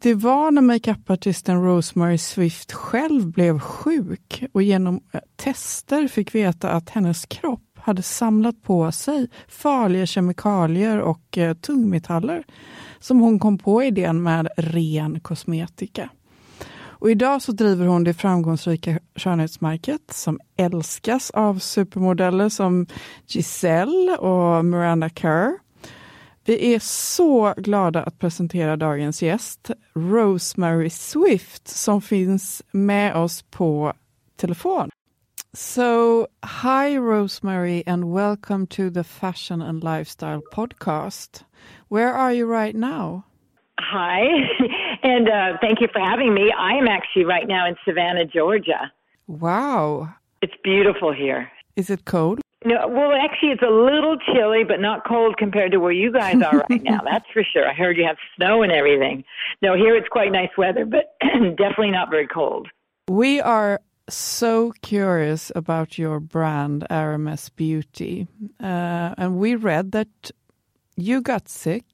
Det 0.00 0.14
var 0.14 0.50
när 0.50 0.62
makeupartisten 0.62 1.62
Rosemary 1.62 2.18
Swift 2.18 2.72
själv 2.72 3.26
blev 3.26 3.58
sjuk 3.58 4.44
och 4.52 4.62
genom 4.62 5.00
eh, 5.12 5.20
tester 5.36 6.08
fick 6.08 6.34
veta 6.34 6.70
att 6.70 6.90
hennes 6.90 7.26
kropp 7.26 7.78
hade 7.78 8.02
samlat 8.02 8.62
på 8.62 8.92
sig 8.92 9.28
farliga 9.48 10.06
kemikalier 10.06 10.98
och 10.98 11.38
eh, 11.38 11.54
tungmetaller 11.54 12.44
som 12.98 13.20
hon 13.20 13.38
kom 13.38 13.58
på 13.58 13.82
idén 13.82 14.22
med 14.22 14.48
ren 14.56 15.20
kosmetika. 15.20 16.10
Och 16.80 17.10
idag 17.10 17.42
så 17.42 17.52
driver 17.52 17.86
hon 17.86 18.04
det 18.04 18.14
framgångsrika 18.14 18.98
skönhetsmärket 19.14 20.12
som 20.12 20.40
älskas 20.56 21.30
av 21.30 21.58
supermodeller 21.58 22.48
som 22.48 22.86
Giselle 23.26 24.16
och 24.16 24.64
Miranda 24.64 25.08
Kerr. 25.08 25.67
Vi 26.48 26.74
är 26.74 26.78
så 26.78 27.54
glada 27.56 28.02
att 28.02 28.18
presentera 28.18 28.76
dagens 28.76 29.22
gäst, 29.22 29.70
Rosemary 29.94 30.90
Swift, 30.90 31.68
som 31.68 32.02
finns 32.02 32.62
med 32.72 33.16
oss 33.16 33.42
på 33.42 33.92
telefon. 34.36 34.90
So, 35.52 36.26
hi 36.62 36.98
Rosemary 36.98 37.82
and 37.86 38.14
welcome 38.14 38.66
to 38.66 38.90
the 38.90 39.04
Fashion 39.04 39.62
and 39.62 39.84
Lifestyle 39.84 40.40
podcast. 40.52 41.44
Where 41.88 42.12
are 42.12 42.32
you 42.32 42.60
right 42.60 42.76
now? 42.76 43.22
Hi, 43.80 44.20
and 45.02 45.28
uh, 45.28 45.58
thank 45.60 45.80
you 45.80 45.88
for 45.92 46.00
having 46.00 46.34
me. 46.34 46.52
I 46.70 46.78
am 46.78 46.88
actually 46.88 47.26
right 47.26 47.48
now 47.48 47.68
in 47.68 47.76
Savannah, 47.84 48.24
Georgia. 48.24 48.92
Wow. 49.26 50.08
It's 50.40 50.56
beautiful 50.64 51.12
here. 51.12 51.50
Is 51.76 51.90
it 51.90 52.04
cold? 52.04 52.40
No, 52.64 52.88
well, 52.88 53.12
actually, 53.12 53.50
it's 53.50 53.62
a 53.62 53.70
little 53.70 54.16
chilly, 54.34 54.64
but 54.64 54.80
not 54.80 55.06
cold 55.06 55.36
compared 55.36 55.70
to 55.72 55.78
where 55.78 55.92
you 55.92 56.12
guys 56.12 56.42
are 56.42 56.64
right 56.68 56.82
now. 56.82 57.00
That's 57.04 57.26
for 57.32 57.44
sure. 57.44 57.68
I 57.68 57.72
heard 57.72 57.96
you 57.96 58.04
have 58.04 58.16
snow 58.36 58.62
and 58.62 58.72
everything. 58.72 59.22
No, 59.62 59.74
here 59.76 59.94
it's 59.94 60.08
quite 60.08 60.32
nice 60.32 60.50
weather, 60.58 60.84
but 60.84 61.14
definitely 61.20 61.92
not 61.92 62.10
very 62.10 62.26
cold. 62.26 62.68
We 63.08 63.40
are 63.40 63.80
so 64.08 64.72
curious 64.82 65.52
about 65.54 65.98
your 65.98 66.18
brand, 66.18 66.84
RMS 66.90 67.50
Beauty. 67.54 68.26
Uh, 68.60 69.14
and 69.16 69.38
we 69.38 69.54
read 69.54 69.92
that 69.92 70.30
you 70.96 71.20
got 71.20 71.48
sick. 71.48 71.84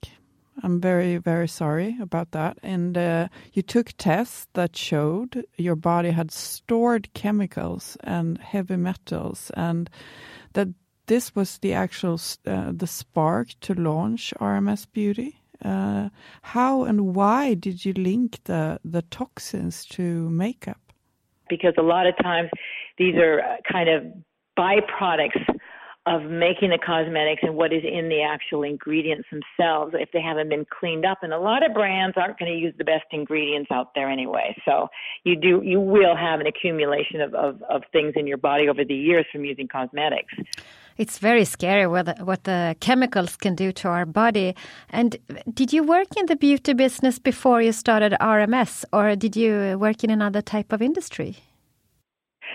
I'm 0.63 0.81
very, 0.81 1.19
very 1.19 1.49
sorry 1.49 1.97
about 2.01 2.31
that. 2.31 2.59
And 2.63 2.97
uh, 2.97 3.29
you 3.53 3.63
took 3.63 3.93
tests 3.99 4.47
that 4.55 4.77
showed 4.77 5.45
your 5.57 5.77
body 5.77 6.11
had 6.11 6.31
stored 6.31 7.13
chemicals 7.13 7.97
and 8.05 8.39
heavy 8.39 8.77
metals, 8.77 9.51
and 9.55 9.91
that 10.55 10.69
this 11.07 11.35
was 11.37 11.59
the 11.59 11.73
actual 11.73 12.19
uh, 12.47 12.73
the 12.75 12.87
spark 12.87 13.49
to 13.61 13.75
launch 13.75 14.33
RMS 14.41 14.87
Beauty. 14.93 15.41
Uh, 15.65 16.09
how 16.43 16.85
and 16.85 17.15
why 17.15 17.55
did 17.55 17.85
you 17.85 17.93
link 17.93 18.43
the 18.45 18.81
the 18.85 19.03
toxins 19.03 19.85
to 19.87 20.29
makeup? 20.31 20.81
Because 21.49 21.75
a 21.79 21.83
lot 21.83 22.07
of 22.07 22.17
times 22.23 22.51
these 22.99 23.17
are 23.17 23.41
uh, 23.41 23.57
kind 23.71 23.89
of 23.89 24.03
byproducts 24.59 25.45
of 26.07 26.23
making 26.23 26.69
the 26.69 26.79
cosmetics 26.79 27.41
and 27.43 27.55
what 27.55 27.73
is 27.73 27.83
in 27.83 28.11
the 28.11 28.21
actual 28.23 28.63
ingredients 28.63 29.27
themselves 29.31 29.95
if 29.99 30.11
they 30.13 30.21
haven't 30.21 30.51
been 30.51 30.67
cleaned 30.79 31.07
up. 31.07 31.19
And 31.23 31.33
a 31.33 31.39
lot 31.39 31.65
of 31.65 31.73
brands 31.73 32.15
aren't 32.19 32.39
going 32.39 32.53
to 32.53 32.59
use 32.59 32.75
the 32.77 32.85
best 32.85 33.05
ingredients 33.11 33.71
out 33.71 33.95
there 33.95 34.11
anyway. 34.11 34.55
So 34.67 34.89
you 35.25 35.35
do 35.35 35.63
you 35.65 35.81
will 35.81 36.15
have 36.15 36.41
an 36.41 36.47
accumulation 36.47 37.23
of, 37.23 37.35
of, 37.35 37.63
of 37.71 37.83
things 37.91 38.13
in 38.17 38.27
your 38.27 38.37
body 38.37 38.69
over 38.69 38.85
the 38.85 38.95
years 38.95 39.25
from 39.33 39.45
using 39.47 39.67
cosmetics. 39.67 40.35
It's 40.97 41.19
very 41.19 41.45
scary 41.45 41.87
what 41.87 42.07
the, 42.07 42.25
what 42.25 42.45
the 42.45 42.77
chemicals 42.81 43.37
can 43.37 43.55
do 43.55 43.73
to 43.73 43.89
our 43.89 44.07
body. 44.07 44.55
And 44.91 45.17
did 45.53 45.73
you 45.73 45.83
work 45.83 46.17
in 46.17 46.27
the 46.27 46.37
beauty 46.37 46.73
business 46.73 47.19
before 47.19 47.63
you 47.63 47.73
started 47.73 48.13
RMS, 48.21 48.85
or 48.93 49.17
did 49.17 49.35
you 49.35 49.77
work 49.79 50.05
in 50.05 50.11
another 50.11 50.41
type 50.41 50.73
of 50.73 50.81
industry? 50.81 51.39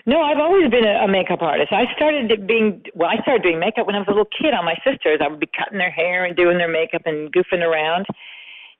No, 0.06 0.22
I've 0.22 0.40
always 0.40 0.70
been 0.70 0.86
a, 0.86 1.04
a 1.04 1.08
makeup 1.08 1.42
artist. 1.42 1.72
I 1.72 1.86
started 1.96 2.48
being 2.48 2.84
well. 2.96 3.10
I 3.10 3.22
started 3.22 3.44
doing 3.44 3.60
makeup 3.60 3.86
when 3.86 3.96
I 3.96 4.00
was 4.00 4.08
a 4.08 4.12
little 4.12 4.30
kid 4.40 4.54
on 4.54 4.66
my 4.66 4.76
sisters. 4.86 5.20
I 5.22 5.28
would 5.28 5.40
be 5.40 5.50
cutting 5.58 5.78
their 5.78 5.92
hair 5.92 6.26
and 6.26 6.36
doing 6.36 6.58
their 6.58 6.72
makeup 6.72 7.04
and 7.06 7.32
goofing 7.34 7.62
around. 7.62 8.06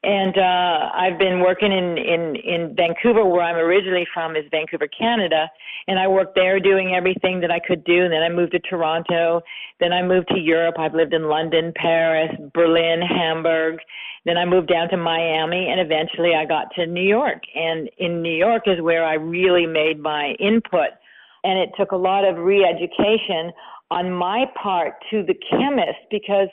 And 0.02 0.38
uh, 0.38 0.90
I've 0.96 1.20
been 1.20 1.42
working 1.42 1.74
in 1.74 1.98
in 1.98 2.36
in 2.38 2.74
Vancouver, 2.76 3.26
where 3.26 3.42
I'm 3.42 3.58
originally 3.58 4.08
from, 4.14 4.38
is 4.38 4.46
Vancouver, 4.50 4.88
Canada. 4.88 5.50
And 5.88 6.00
I 6.00 6.08
worked 6.08 6.36
there 6.36 6.60
doing 6.60 6.96
everything 6.96 7.42
that 7.42 7.52
I 7.52 7.60
could 7.60 7.84
do. 7.84 8.06
And 8.06 8.14
then 8.14 8.24
I 8.24 8.30
moved 8.30 8.54
to 8.54 8.60
Toronto. 8.60 9.42
Then 9.82 9.92
I 9.92 10.02
moved 10.02 10.30
to 10.30 10.40
Europe. 10.40 10.76
I've 10.80 10.94
lived 10.94 11.14
in 11.14 11.24
London, 11.24 11.74
Paris, 11.76 12.32
Berlin, 12.54 13.02
Hamburg. 13.02 13.80
Then 14.26 14.38
I 14.38 14.46
moved 14.46 14.70
down 14.70 14.90
to 14.90 14.98
Miami, 14.98 15.68
and 15.70 15.80
eventually 15.80 16.34
I 16.36 16.46
got 16.46 16.68
to 16.76 16.86
New 16.86 17.08
York. 17.08 17.42
And 17.56 17.90
in 17.98 18.22
New 18.22 18.36
York 18.36 18.64
is 18.68 18.82
where 18.82 19.06
I 19.06 19.16
really 19.16 19.66
made 19.66 20.00
my 20.00 20.36
input 20.40 20.90
and 21.44 21.60
it 21.60 21.70
took 21.78 21.92
a 21.92 21.98
lot 21.98 22.26
of 22.26 22.38
re-education 22.38 23.52
on 23.92 24.12
my 24.12 24.46
part 24.62 24.94
to 25.10 25.24
the 25.24 25.36
chemist 25.50 26.00
because 26.12 26.50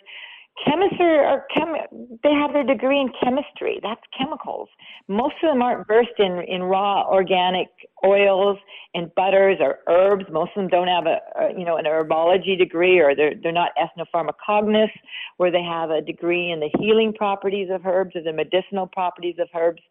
chemists 0.65 0.97
are, 1.01 1.25
are 1.25 1.47
chem- 1.55 2.19
they 2.23 2.33
have 2.33 2.53
their 2.53 2.65
degree 2.65 3.01
in 3.01 3.11
chemistry. 3.23 3.79
That's 3.83 4.01
chemicals. 4.17 4.69
Most 5.09 5.35
of 5.43 5.51
them 5.53 5.63
aren't 5.63 5.87
versed 5.87 6.19
in 6.19 6.43
in 6.49 6.63
raw 6.63 7.07
organic 7.07 7.69
oils 8.05 8.59
and 8.95 9.15
butters 9.15 9.59
or 9.61 9.79
herbs. 9.89 10.25
Most 10.31 10.53
of 10.57 10.63
them 10.63 10.69
don't 10.69 10.89
have 10.89 11.07
a, 11.07 11.19
a 11.39 11.59
you 11.59 11.65
know 11.65 11.77
an 11.77 11.85
herbology 11.85 12.57
degree 12.59 12.99
or 12.99 13.15
they're 13.15 13.35
they're 13.43 13.53
not 13.53 13.73
ethnopharmacognos 13.77 14.91
where 15.37 15.51
they 15.51 15.63
have 15.63 15.91
a 15.91 16.01
degree 16.01 16.51
in 16.51 16.61
the 16.61 16.71
healing 16.79 17.13
properties 17.13 17.69
of 17.71 17.85
herbs 17.85 18.17
or 18.17 18.23
the 18.23 18.33
medicinal 18.33 18.87
properties 18.87 19.37
of 19.39 19.49
herbs. 19.55 19.83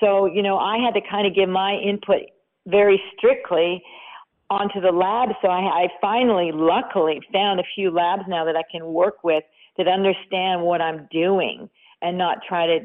So 0.00 0.26
you 0.26 0.42
know 0.42 0.58
i 0.58 0.78
had 0.78 0.94
to 0.94 1.00
kind 1.08 1.26
of 1.26 1.34
give 1.34 1.48
my 1.48 1.74
input 1.74 2.22
very 2.66 3.00
strictly 3.16 3.82
onto 4.50 4.80
the 4.80 4.92
lab. 4.92 5.30
So 5.42 5.48
I, 5.48 5.84
I 5.84 5.88
finally, 6.00 6.50
luckily, 6.52 7.20
found 7.32 7.60
a 7.60 7.64
few 7.74 7.90
labs 7.90 8.22
now 8.28 8.44
that 8.44 8.56
I 8.56 8.62
can 8.70 8.86
work 8.86 9.24
with 9.24 9.44
that 9.76 9.88
understand 9.88 10.62
what 10.62 10.80
I'm 10.80 11.08
doing 11.10 11.68
and 12.02 12.18
not 12.18 12.38
try 12.46 12.66
to, 12.66 12.78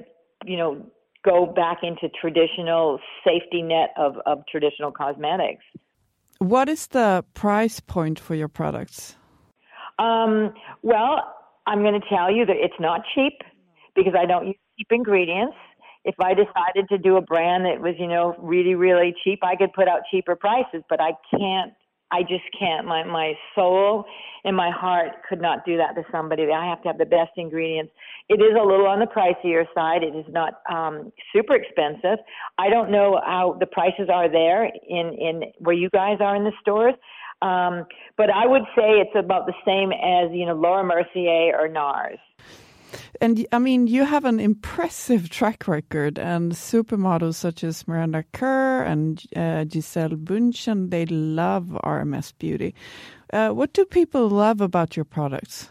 you 0.46 0.58
know, 0.58 0.86
go 1.24 1.46
back 1.46 1.79
into 1.84 2.10
traditional 2.20 3.00
safety 3.25 3.62
net 3.62 3.93
of, 3.98 4.17
of 4.25 4.43
traditional 4.51 4.91
cosmetics. 4.91 5.63
What 6.39 6.67
is 6.67 6.88
the 6.88 7.24
price 7.34 7.79
point 7.79 8.20
for 8.20 8.36
your 8.36 8.50
products? 8.50 9.15
Um, 10.00 10.53
well, 10.82 11.34
I'm 11.65 11.79
going 11.82 12.00
to 12.00 12.08
tell 12.10 12.34
you 12.34 12.46
that 12.46 12.58
it's 12.58 12.74
not 12.79 13.01
cheap 13.15 13.39
because 13.96 14.13
I 14.20 14.25
don't 14.25 14.48
use 14.48 14.58
cheap 14.77 14.88
ingredients 14.91 15.55
if 16.06 16.16
I 16.20 16.34
decided 16.34 16.90
to 16.90 16.98
do 16.98 17.18
a 17.18 17.22
brand 17.22 17.66
that 17.66 17.80
was, 17.80 17.96
you 17.98 18.08
know, 18.08 18.36
really, 18.38 18.76
really 18.76 19.16
cheap, 19.24 19.40
I 19.44 19.56
could 19.56 19.74
put 19.74 19.88
out 19.88 20.02
cheaper 20.12 20.36
prices, 20.36 20.84
but 20.90 21.00
I 21.00 21.12
can't, 21.32 21.74
I 22.12 22.22
just 22.22 22.44
can't. 22.58 22.86
My, 22.86 23.04
my 23.04 23.34
soul 23.56 24.06
and 24.44 24.56
my 24.56 24.70
heart 24.70 25.24
could 25.28 25.42
not 25.42 25.66
do 25.66 25.78
that 25.78 25.96
to 25.96 26.04
somebody. 26.12 26.44
I 26.52 26.68
have 26.68 26.82
to 26.84 26.90
have 26.90 26.98
the 26.98 27.06
best 27.06 27.32
ingredients. 27.38 27.92
It 28.30 28.42
is 28.42 28.56
a 28.60 28.64
little 28.64 28.86
on 28.86 29.00
the 29.00 29.08
pricier 29.08 29.66
side. 29.74 30.04
It 30.04 30.16
is 30.16 30.26
not 30.30 30.62
um, 30.70 31.12
super 31.34 31.56
expensive. 31.56 32.20
I 32.58 32.70
don't 32.70 32.92
know 32.92 33.20
how 33.26 33.58
the 33.60 33.66
prices 33.66 34.10
are 34.14 34.30
there 34.30 34.66
in, 34.66 35.14
in 35.20 35.44
where 35.60 35.76
you 35.76 35.90
guys 35.90 36.18
are 36.20 36.36
in 36.36 36.44
the 36.44 36.54
stores. 36.62 36.94
Um, 37.42 37.86
but 38.16 38.30
I 38.30 38.46
would 38.46 38.64
say 38.76 39.02
it's 39.02 39.16
about 39.16 39.48
the 39.48 39.54
same 39.66 39.92
as, 39.92 40.32
you 40.32 40.46
know, 40.46 40.54
Laura 40.54 40.84
Mercier 40.84 41.58
or 41.60 41.68
NARS. 41.68 42.20
And 43.21 43.45
I 43.51 43.60
mean, 43.60 43.88
you 43.88 44.06
have 44.06 44.25
an 44.25 44.39
impressive 44.39 45.29
track 45.29 45.67
record, 45.67 46.17
and 46.19 46.51
supermodels 46.51 47.36
such 47.36 47.63
as 47.63 47.88
Miranda 47.88 48.23
Kerr 48.34 48.84
and 48.84 49.23
uh, 49.36 49.65
Gisele 49.65 50.17
Bündchen, 50.17 50.89
they 50.89 51.06
love 51.06 51.77
RMS 51.84 52.34
Beauty. 52.38 52.75
Uh, 53.32 53.49
what 53.49 53.73
do 53.73 53.86
people 53.86 54.29
love 54.29 54.62
about 54.62 54.95
your 54.95 55.06
products? 55.06 55.69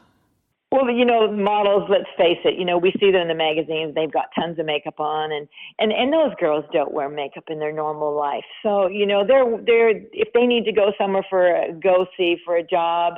Well, 0.73 0.91
you 0.91 1.05
know, 1.05 1.31
models. 1.31 1.83
Let's 1.91 2.09
face 2.17 2.39
it. 2.47 2.59
You 2.59 2.65
know, 2.65 2.79
we 2.79 2.93
see 2.99 3.13
them 3.13 3.21
in 3.21 3.29
the 3.29 3.35
magazines. 3.35 3.95
They've 3.95 4.11
got 4.11 4.31
tons 4.35 4.59
of 4.59 4.65
makeup 4.65 4.99
on, 4.99 5.31
and 5.31 5.47
and 5.79 5.93
and 5.93 6.11
those 6.11 6.33
girls 6.41 6.65
don't 6.73 6.95
wear 6.95 7.11
makeup 7.11 7.45
in 7.49 7.59
their 7.59 7.73
normal 7.75 8.17
life. 8.17 8.45
So 8.63 8.87
you 8.87 9.05
know, 9.05 9.23
they're 9.27 9.45
they're 9.67 9.91
if 10.13 10.33
they 10.33 10.47
need 10.47 10.65
to 10.65 10.73
go 10.73 10.93
somewhere 10.97 11.27
for 11.29 11.47
a 11.47 11.73
go 11.75 12.07
see 12.17 12.37
for 12.43 12.57
a 12.57 12.67
job, 12.67 13.17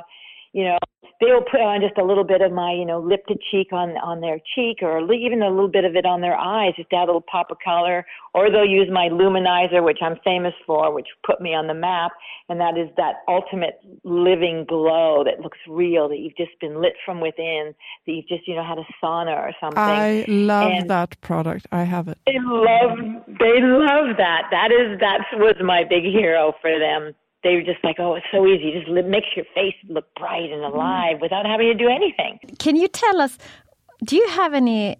you 0.55 0.63
know, 0.63 0.77
they'll 1.19 1.43
put 1.43 1.59
on 1.59 1.81
just 1.81 1.97
a 1.97 2.03
little 2.03 2.23
bit 2.23 2.39
of 2.39 2.53
my, 2.53 2.71
you 2.71 2.85
know, 2.85 2.99
lip 2.99 3.25
to 3.27 3.35
cheek 3.51 3.73
on 3.73 3.89
on 3.97 4.21
their 4.21 4.39
cheek, 4.55 4.77
or 4.81 4.99
even 5.13 5.43
a 5.43 5.49
little 5.49 5.67
bit 5.67 5.83
of 5.83 5.97
it 5.97 6.05
on 6.05 6.21
their 6.21 6.37
eyes, 6.37 6.71
just 6.77 6.89
to 6.91 6.95
add 6.95 7.03
a 7.03 7.11
little 7.11 7.25
pop 7.29 7.51
of 7.51 7.57
color. 7.63 8.05
Or 8.33 8.49
they'll 8.49 8.65
use 8.65 8.87
my 8.89 9.09
luminizer, 9.11 9.83
which 9.83 9.99
I'm 10.01 10.15
famous 10.23 10.53
for, 10.65 10.93
which 10.93 11.07
put 11.25 11.41
me 11.41 11.53
on 11.53 11.67
the 11.67 11.73
map, 11.73 12.13
and 12.47 12.57
that 12.61 12.77
is 12.77 12.87
that 12.95 13.15
ultimate 13.27 13.81
living 14.05 14.63
glow 14.65 15.25
that 15.25 15.41
looks 15.41 15.57
real, 15.67 16.07
that 16.07 16.19
you've 16.19 16.37
just 16.37 16.57
been 16.61 16.81
lit 16.81 16.93
from 17.03 17.19
within, 17.19 17.75
that 18.07 18.13
you've 18.13 18.27
just, 18.29 18.47
you 18.47 18.55
know, 18.55 18.63
had 18.63 18.77
a 18.77 18.87
sauna 19.03 19.35
or 19.35 19.51
something. 19.59 19.77
I 19.77 20.23
love 20.29 20.71
and 20.71 20.89
that 20.89 21.19
product. 21.19 21.67
I 21.69 21.83
have 21.83 22.07
it. 22.07 22.17
They 22.25 22.39
love, 22.39 22.97
they 23.27 23.59
love 23.59 24.15
that. 24.17 24.43
That 24.51 24.71
is 24.71 24.99
that 25.01 25.19
was 25.33 25.55
my 25.61 25.83
big 25.83 26.05
hero 26.05 26.53
for 26.61 26.79
them 26.79 27.13
they 27.45 27.55
were 27.55 27.61
just 27.61 27.83
like, 27.83 27.97
oh, 27.99 28.15
it's 28.15 28.25
so 28.31 28.45
easy. 28.45 28.73
Just 28.73 28.89
makes 29.07 29.27
your 29.35 29.45
face 29.53 29.75
look 29.87 30.07
bright 30.15 30.51
and 30.51 30.63
alive 30.63 31.17
without 31.21 31.45
having 31.45 31.67
to 31.67 31.75
do 31.75 31.87
anything. 31.87 32.39
Can 32.57 32.75
you 32.75 32.87
tell 32.87 33.21
us, 33.21 33.37
do 34.03 34.15
you 34.15 34.27
have 34.29 34.55
any 34.55 34.97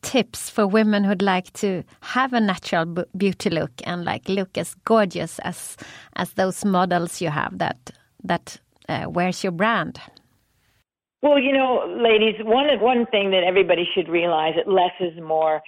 tips 0.00 0.48
for 0.48 0.66
women 0.66 1.04
who'd 1.04 1.22
like 1.22 1.52
to 1.52 1.84
have 2.00 2.32
a 2.32 2.40
natural 2.40 2.86
beauty 3.16 3.50
look 3.50 3.70
and 3.84 4.04
like 4.04 4.26
look 4.28 4.58
as 4.58 4.74
gorgeous 4.84 5.38
as 5.40 5.76
as 6.16 6.32
those 6.32 6.64
models 6.64 7.20
you 7.20 7.30
have 7.30 7.56
that 7.58 7.90
that 8.24 8.58
uh, 8.88 9.04
wears 9.08 9.44
your 9.44 9.52
brand? 9.52 10.00
Well, 11.22 11.38
you 11.38 11.52
know, 11.52 11.86
ladies, 11.86 12.34
one 12.44 12.66
one 12.80 13.06
thing 13.06 13.30
that 13.30 13.44
everybody 13.44 13.88
should 13.94 14.08
realize 14.08 14.54
that 14.56 14.68
less 14.70 14.92
is 15.00 15.18
more. 15.22 15.62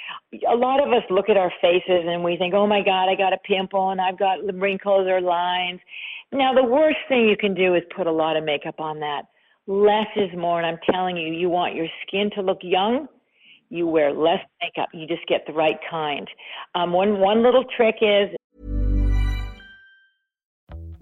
A 0.51 0.57
lot 0.57 0.83
of 0.83 0.93
us 0.93 1.05
look 1.11 1.29
at 1.29 1.37
our 1.37 1.53
faces 1.61 2.05
and 2.07 2.25
we 2.25 2.37
think, 2.37 2.55
"Oh 2.55 2.67
my 2.67 2.83
God, 2.83 3.09
I 3.09 3.15
got 3.15 3.33
a 3.33 3.39
pimple 3.39 3.91
and 3.91 4.01
I've 4.01 4.19
got 4.19 4.39
wrinkles 4.55 5.07
or 5.07 5.21
lines," 5.21 5.81
Now, 6.35 6.53
the 6.53 6.65
worst 6.65 6.99
thing 7.09 7.29
you 7.29 7.37
can 7.37 7.55
do 7.55 7.75
is 7.75 7.83
put 7.97 8.09
a 8.09 8.13
lot 8.13 8.37
of 8.37 8.43
makeup 8.45 8.81
on 8.81 8.99
that. 9.01 9.23
Less 9.69 10.09
is 10.17 10.31
more, 10.37 10.61
and 10.61 10.67
I'm 10.67 10.79
telling 10.93 11.17
you, 11.17 11.33
you 11.33 11.49
want 11.49 11.77
your 11.77 11.87
skin 12.07 12.29
to 12.35 12.43
look 12.43 12.59
young, 12.63 13.07
you 13.71 13.87
wear 13.87 14.13
less 14.13 14.41
makeup. 14.61 14.89
You 14.93 15.07
just 15.07 15.27
get 15.29 15.47
the 15.47 15.53
right 15.53 15.79
kind. 15.89 16.29
Um, 16.75 16.93
one 16.93 17.21
one 17.21 17.43
little 17.43 17.65
trick 17.77 17.97
is. 18.03 18.31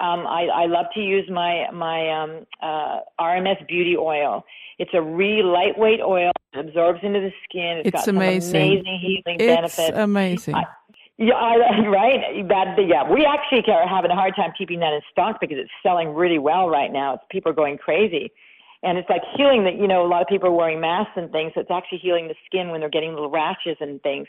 Um, 0.00 0.26
I, 0.26 0.46
I 0.46 0.66
love 0.66 0.86
to 0.94 1.00
use 1.00 1.28
my 1.30 1.66
my 1.72 2.08
um, 2.22 2.46
uh, 2.62 3.00
RMS 3.20 3.66
Beauty 3.68 3.96
Oil. 3.98 4.44
It's 4.78 4.92
a 4.94 5.02
really 5.02 5.42
lightweight 5.42 6.00
oil. 6.00 6.32
It 6.54 6.58
absorbs 6.68 7.00
into 7.02 7.20
the 7.20 7.30
skin. 7.44 7.82
It's 7.84 7.90
got 7.90 8.04
some 8.04 8.16
amazing. 8.16 8.56
amazing 8.56 8.98
healing 9.00 9.40
It's 9.40 9.46
benefits. 9.76 9.96
amazing. 9.98 10.54
I- 10.54 10.64
yeah, 11.18 11.34
I, 11.34 11.56
right. 11.86 12.48
That 12.48 12.76
yeah, 12.88 13.08
we 13.08 13.26
actually 13.26 13.62
are 13.70 13.86
having 13.86 14.10
a 14.10 14.14
hard 14.14 14.34
time 14.36 14.52
keeping 14.56 14.80
that 14.80 14.94
in 14.94 15.02
stock 15.12 15.36
because 15.38 15.58
it's 15.58 15.70
selling 15.82 16.14
really 16.14 16.38
well 16.38 16.70
right 16.70 16.90
now. 16.90 17.14
It's, 17.14 17.22
people 17.30 17.52
are 17.52 17.54
going 17.54 17.76
crazy, 17.76 18.32
and 18.82 18.96
it's 18.96 19.10
like 19.10 19.20
healing. 19.36 19.64
That 19.64 19.76
you 19.76 19.86
know, 19.86 20.02
a 20.06 20.08
lot 20.08 20.22
of 20.22 20.28
people 20.28 20.48
are 20.48 20.52
wearing 20.52 20.80
masks 20.80 21.12
and 21.16 21.30
things, 21.30 21.52
so 21.54 21.60
it's 21.60 21.70
actually 21.70 21.98
healing 21.98 22.28
the 22.28 22.34
skin 22.46 22.70
when 22.70 22.80
they're 22.80 22.88
getting 22.88 23.10
little 23.12 23.28
rashes 23.28 23.76
and 23.80 24.02
things. 24.02 24.28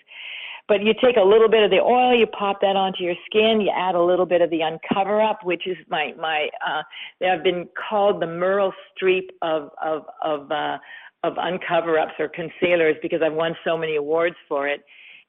But 0.72 0.84
you 0.84 0.94
take 1.04 1.18
a 1.18 1.22
little 1.22 1.50
bit 1.50 1.64
of 1.64 1.70
the 1.70 1.82
oil, 1.82 2.18
you 2.18 2.26
pop 2.28 2.62
that 2.62 2.78
onto 2.78 3.04
your 3.04 3.16
skin, 3.26 3.60
you 3.60 3.70
add 3.76 3.94
a 3.94 4.02
little 4.02 4.26
bit 4.26 4.40
of 4.40 4.50
the 4.50 4.62
uncover 4.62 5.22
up, 5.22 5.44
which 5.44 5.68
is 5.68 5.76
my 5.90 6.14
my. 6.18 6.48
Uh, 6.66 6.82
they 7.20 7.26
have 7.26 7.44
been 7.44 7.68
called 7.90 8.22
the 8.22 8.26
Meryl 8.26 8.72
Streep 8.96 9.32
of 9.42 9.72
of 9.84 10.06
of 10.24 10.50
uh, 10.50 10.78
of 11.26 11.34
uncover 11.36 12.00
ups 12.00 12.14
or 12.20 12.30
concealers 12.30 12.96
because 13.02 13.20
I've 13.22 13.34
won 13.34 13.54
so 13.66 13.78
many 13.78 13.98
awards 13.98 14.38
for 14.48 14.70
it 14.70 14.86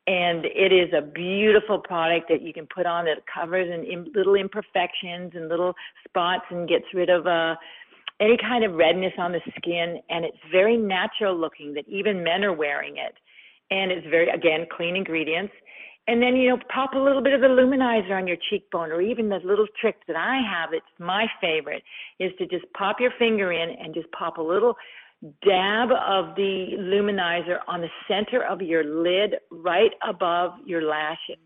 and 0.07 0.45
it 0.45 0.73
is 0.73 0.93
a 0.97 1.03
beautiful 1.03 1.79
product 1.81 2.29
that 2.29 2.43
you 2.43 2.53
can 2.53 2.69
put 2.73 2.87
on 2.87 3.05
that 3.07 3.19
covers 3.27 3.69
in, 3.69 3.85
in 3.85 4.13
little 4.15 4.37
imperfections 4.37 5.33
and 5.35 5.49
little 5.49 5.75
spots 6.09 6.45
and 6.51 6.69
gets 6.69 6.87
rid 6.95 7.11
of 7.11 7.27
uh, 7.27 7.55
any 8.21 8.37
kind 8.37 8.65
of 8.65 8.75
redness 8.75 9.13
on 9.19 9.33
the 9.33 9.41
skin 9.57 10.01
and 10.09 10.25
it's 10.25 10.39
very 10.53 10.77
natural 10.77 11.37
looking 11.37 11.75
that 11.75 11.85
even 11.89 12.23
men 12.23 12.45
are 12.45 12.53
wearing 12.53 12.97
it 12.97 13.15
and 13.73 13.91
it's 13.91 14.07
very 14.09 14.29
again 14.29 14.67
clean 14.77 14.95
ingredients 14.97 15.53
and 16.07 16.21
then 16.23 16.37
you 16.37 16.51
know 16.51 16.59
pop 16.73 16.93
a 16.95 16.99
little 16.99 17.23
bit 17.23 17.33
of 17.33 17.41
the 17.41 17.53
luminizer 17.59 18.13
on 18.13 18.27
your 18.27 18.37
cheekbone 18.49 18.91
or 18.91 19.01
even 19.01 19.29
the 19.29 19.41
little 19.45 19.67
trick 19.81 19.97
that 20.07 20.17
i 20.17 20.37
have 20.53 20.71
it's 20.73 20.93
my 20.99 21.27
favorite 21.41 21.83
is 22.19 22.31
to 22.39 22.47
just 22.47 22.65
pop 22.77 22.97
your 23.01 23.13
finger 23.19 23.53
in 23.53 23.69
and 23.71 23.95
just 23.95 24.11
pop 24.13 24.37
a 24.39 24.43
little 24.43 24.77
dab 25.45 25.91
of 25.93 26.35
the 26.35 26.77
luminizer 26.79 27.59
on 27.69 27.81
the 27.81 27.89
center 28.09 28.45
of 28.45 28.61
your 28.61 28.85
lid 28.85 29.37
right 29.51 29.93
above 30.07 30.53
your 30.65 30.83
lashes. 30.83 31.37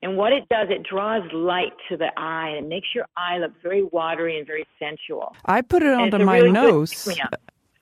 And 0.00 0.16
what 0.16 0.32
it 0.32 0.48
does, 0.48 0.68
it 0.70 0.86
draws 0.88 1.22
light 1.32 1.72
to 1.88 1.96
the 1.96 2.08
eye 2.16 2.50
and 2.56 2.66
it 2.66 2.68
makes 2.68 2.88
your 2.94 3.06
eye 3.16 3.38
look 3.38 3.52
very 3.62 3.82
watery 3.82 4.38
and 4.38 4.46
very 4.46 4.64
sensual. 4.78 5.34
I 5.44 5.60
put 5.60 5.82
it 5.82 5.92
under 5.92 6.24
my 6.24 6.38
really 6.38 6.52
nose. 6.52 7.08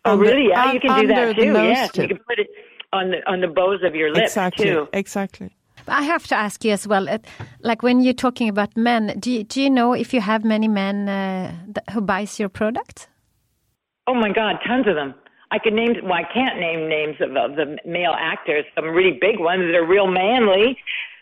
Oh, 0.05 0.17
really? 0.17 0.49
Yeah, 0.49 0.73
you 0.73 0.81
can 0.81 1.01
do 1.01 1.07
that 1.09 1.37
too. 1.37 1.53
Yes, 1.53 1.91
you 1.97 2.09
can 2.09 2.19
put 2.19 2.39
it 2.39 2.49
on 2.93 3.11
the 3.11 3.31
on 3.31 3.41
the 3.41 3.49
bows 3.49 3.83
of 3.83 3.95
your 3.95 4.11
lips 4.11 4.33
Exactly. 4.33 4.67
too. 4.67 4.89
Exactly. 4.93 5.57
I 5.89 6.03
have 6.03 6.27
to 6.29 6.35
ask 6.35 6.65
you 6.65 6.73
as 6.73 6.87
well, 6.87 7.07
like 7.61 7.83
when 7.83 8.01
you're 8.01 8.15
talking 8.15 8.49
about 8.49 8.77
men, 8.77 9.17
do 9.21 9.31
you, 9.31 9.45
do 9.45 9.63
you 9.63 9.71
know 9.71 9.93
if 9.93 10.13
you 10.13 10.21
have 10.21 10.45
many 10.45 10.67
men 10.67 11.09
uh, 11.09 11.55
who 11.93 12.01
buys 12.01 12.41
your 12.41 12.49
product? 12.49 13.09
Oh 14.09 14.15
my 14.15 14.31
God, 14.33 14.57
tons 14.67 14.87
of 14.89 14.95
them. 14.95 15.15
I 15.51 15.59
could 15.59 15.75
name. 15.75 15.95
Well, 16.03 16.15
I 16.15 16.25
can't 16.33 16.59
name 16.59 16.89
names 16.89 17.17
of, 17.21 17.37
of 17.37 17.57
the 17.57 17.79
male 17.85 18.15
actors. 18.19 18.65
Some 18.75 18.87
really 18.87 19.17
big 19.21 19.39
ones 19.39 19.63
that 19.63 19.77
are 19.77 19.87
real 19.87 20.09
manly. 20.09 20.77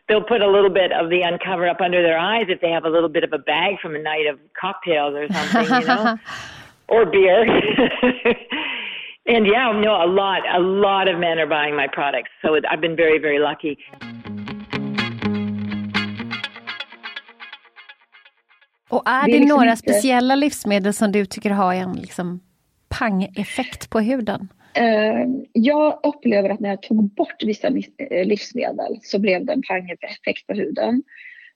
They'll 0.08 0.24
put 0.24 0.40
a 0.40 0.50
little 0.50 0.70
bit 0.70 0.92
of 0.92 1.10
the 1.10 1.22
uncover 1.22 1.68
up 1.68 1.80
under 1.80 2.02
their 2.02 2.18
eyes 2.18 2.46
if 2.48 2.60
they 2.60 2.70
have 2.70 2.84
a 2.84 2.90
little 2.90 3.08
bit 3.08 3.24
of 3.24 3.32
a 3.32 3.38
bag 3.38 3.80
from 3.80 3.94
a 3.94 3.98
night 4.02 4.26
of 4.26 4.38
cocktails 4.58 5.14
or 5.14 5.28
something, 5.32 5.80
you 5.80 5.86
know, 5.86 6.18
or 6.88 7.06
beer. 7.06 7.44
and 9.26 9.46
yeah, 9.46 9.72
no, 9.72 9.92
a 9.94 10.06
lot, 10.06 10.42
a 10.54 10.58
lot 10.58 11.08
of 11.08 11.18
men 11.18 11.38
are 11.38 11.46
buying 11.46 11.74
my 11.76 11.88
products. 11.88 12.30
So 12.42 12.54
it, 12.56 12.64
I've 12.70 12.80
been 12.80 12.96
very, 12.96 13.18
very 13.18 13.38
lucky. 13.38 13.76
Och 18.90 19.02
är 19.08 19.26
Det 19.26 19.32
det, 19.32 19.36
är 19.36 19.40
liksom 19.40 19.56
några 19.58 19.70
inte- 19.70 19.82
speciella 19.82 20.34
livsmedel 20.34 20.92
som 20.92 21.12
du 21.12 21.26
tycker 21.26 21.50
har 21.50 21.74
en 21.74 21.92
liksom 21.92 22.40
pang-effekt 22.98 23.90
på 23.90 24.00
huden? 24.00 24.48
Eh, 24.76 25.26
jag 25.52 26.00
upplever 26.02 26.50
att 26.50 26.60
när 26.60 26.68
jag 26.68 26.82
tog 26.82 27.14
bort 27.14 27.42
vissa 27.44 27.68
eh, 27.68 28.26
livsmedel 28.26 28.98
så 29.02 29.18
blev 29.20 29.44
det 29.46 29.52
en 29.52 29.62
pangeffekt 29.68 30.46
på 30.46 30.54
huden. 30.54 31.02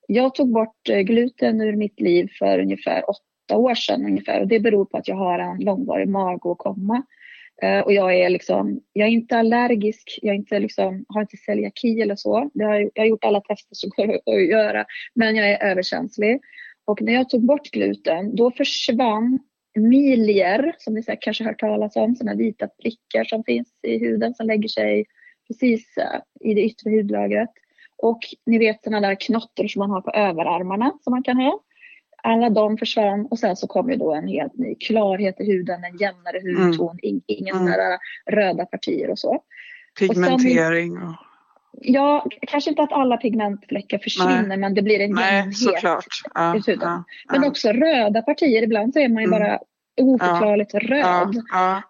Jag 0.07 0.35
tog 0.35 0.53
bort 0.53 0.89
eh, 0.91 0.99
gluten 1.01 1.61
ur 1.61 1.77
mitt 1.77 2.01
liv 2.01 2.29
för 2.39 2.59
ungefär 2.59 3.03
åtta 3.11 3.57
år 3.57 3.75
sedan 3.75 4.05
ungefär 4.07 4.41
och 4.41 4.47
det 4.49 4.61
beror 4.61 4.85
på 4.85 4.97
att 4.99 5.09
jag 5.09 5.17
har 5.17 5.39
en 5.39 5.59
långvarig 5.61 6.09
magåkomma. 6.09 6.97
Eh, 6.97 7.03
Eh, 7.63 7.81
och 7.81 7.93
jag 7.93 8.15
är 8.15 8.29
liksom, 8.29 8.81
jag 8.93 9.09
är 9.09 9.13
inte 9.13 9.39
allergisk, 9.39 10.19
jag 10.23 10.33
är 10.33 10.37
inte 10.37 10.59
liksom, 10.59 11.05
har 11.09 11.21
inte 11.21 11.37
celiaki 11.37 12.01
eller 12.01 12.17
så. 12.17 12.51
Det 12.55 12.65
har, 12.65 12.91
jag 12.95 13.03
har 13.03 13.09
gjort 13.09 13.25
alla 13.25 13.41
tester 13.41 13.75
som 13.75 13.91
går 13.97 14.15
att 14.15 14.49
göra, 14.49 14.85
men 15.15 15.37
jag 15.37 15.51
är 15.51 15.71
överkänslig. 15.71 16.41
Och 16.85 17.03
när 17.03 17.13
jag 17.13 17.29
tog 17.29 17.47
bort 17.47 17.71
gluten, 17.71 18.37
då 18.37 18.51
försvann 18.51 19.39
milier, 19.79 20.75
som 20.79 20.95
ni 20.95 21.03
säkert 21.03 21.25
kanske 21.25 21.45
hört 21.45 21.61
talas 21.61 21.97
om, 21.97 22.17
sådana 22.17 22.37
vita 22.37 22.69
prickar 22.83 23.25
som 23.25 23.45
finns 23.45 23.69
i 23.83 23.99
huden 23.99 24.35
som 24.35 24.47
lägger 24.47 24.69
sig 24.69 25.07
precis 25.49 25.97
eh, 25.97 26.21
i 26.41 26.55
det 26.55 26.63
yttre 26.63 26.91
hudlagret. 26.91 27.51
Och 28.03 28.19
ni 28.47 28.59
vet 28.59 28.83
sådana 28.85 29.09
där 29.09 29.15
knottor 29.15 29.69
som 29.69 29.81
man 29.81 29.91
har 29.91 30.01
på 30.01 30.11
överarmarna 30.11 30.93
som 31.01 31.11
man 31.11 31.23
kan 31.23 31.37
ha. 31.37 31.61
Alla 32.23 32.51
de 32.51 32.79
försvann 32.79 33.27
och 33.31 33.39
sen 33.39 33.57
så 33.57 33.67
kom 33.67 33.91
ju 33.91 33.97
då 33.97 34.15
en 34.15 34.29
helt 34.29 34.59
ny 34.59 34.75
klarhet 34.75 35.41
i 35.41 35.45
huden, 35.47 35.85
en 35.85 35.97
jämnare 35.97 36.41
hudton, 36.67 36.99
in, 37.03 37.23
inga 37.27 37.53
Mm. 37.55 37.67
där 37.67 37.99
röda 38.31 38.65
partier 38.67 39.11
och 39.11 39.19
så. 39.19 39.43
Pigmentering. 39.99 40.93
Och, 40.99 41.15
Ja, 41.81 42.27
kanske 42.41 42.71
inte 42.71 42.83
att 42.83 42.93
alla 42.93 43.17
pigmentfläckar 43.17 43.99
försvinner 43.99 44.57
men 44.57 44.75
det 44.75 44.83
blir 44.83 45.01
en 45.01 45.11
nej, 45.15 45.35
jämnhet 45.37 45.59
såklart. 45.59 46.05
Ja, 46.35 46.57
i 46.57 46.63
huden. 46.67 46.79
ja, 46.83 47.05
Men 47.33 47.43
ja. 47.43 47.49
också 47.49 47.69
röda 47.73 48.23
partier, 48.23 48.63
ibland 48.63 48.93
så 48.93 49.01
är 49.01 49.09
man 49.09 49.23
ju 49.23 49.27
Mm. 49.27 49.41
bara 49.41 49.59
oförklarligt 50.01 50.75
röd. 50.75 51.43
ja. 51.53 51.83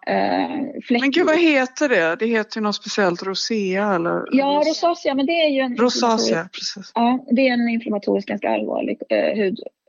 Fläckig. 0.87 1.01
Men 1.01 1.11
gud, 1.11 1.25
vad 1.25 1.39
heter 1.39 1.89
det? 1.89 2.15
Det 2.19 2.25
heter 2.25 2.57
ju 2.57 2.63
något 2.63 2.75
speciellt, 2.75 3.23
rosea 3.23 3.93
eller? 3.95 4.23
Ja, 4.31 4.63
rosacea, 4.67 5.15
men 5.15 5.25
det 5.25 5.31
är 5.45 5.49
ju 5.49 5.59
en 5.59 5.75
Rosacea, 5.77 6.49
precis. 6.53 6.91
Ja, 6.95 7.25
det 7.31 7.47
är 7.47 7.53
en 7.53 7.69
inflammatorisk 7.69 8.27
ganska 8.27 8.49
allvarlig 8.49 8.99
eh, 9.09 9.33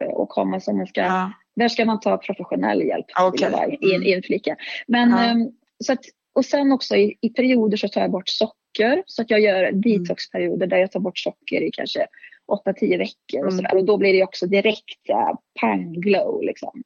hudåkomma 0.00 0.60
som 0.60 0.76
man 0.76 0.86
ska, 0.86 1.00
Ja. 1.00 1.32
där 1.56 1.68
ska 1.68 1.84
man 1.84 2.00
ta 2.00 2.16
professionell 2.18 2.82
hjälp 2.82 3.06
Okej. 3.20 3.30
vill 3.32 3.40
jag 3.42 3.52
bara 3.52 3.94
in, 3.94 4.02
inflika. 4.02 4.56
Men, 4.86 5.10
Ja. 5.10 5.24
ehm, 5.24 5.48
så 5.84 5.92
att, 5.92 6.00
och 6.34 6.44
sen 6.44 6.72
också 6.72 6.96
i, 6.96 7.18
i 7.20 7.28
perioder 7.28 7.76
så 7.76 7.88
tar 7.88 8.00
jag 8.00 8.10
bort 8.10 8.28
socker 8.28 9.02
så 9.06 9.22
att 9.22 9.30
jag 9.30 9.40
gör 9.40 9.62
Mm. 9.64 9.80
detoxperioder 9.80 10.66
där 10.66 10.76
jag 10.76 10.92
tar 10.92 11.00
bort 11.00 11.18
socker 11.18 11.60
i 11.62 11.70
kanske 11.72 12.06
8-10 12.46 12.98
veckor 12.98 13.40
och 13.46 13.52
Mm. 13.52 13.56
sådär 13.56 13.76
och 13.76 13.84
då 13.84 13.96
blir 13.96 14.12
det 14.12 14.22
också 14.24 14.46
direkt 14.46 15.10
uh, 15.10 15.38
pang 15.60 15.92
glow 15.92 16.42
liksom. 16.42 16.82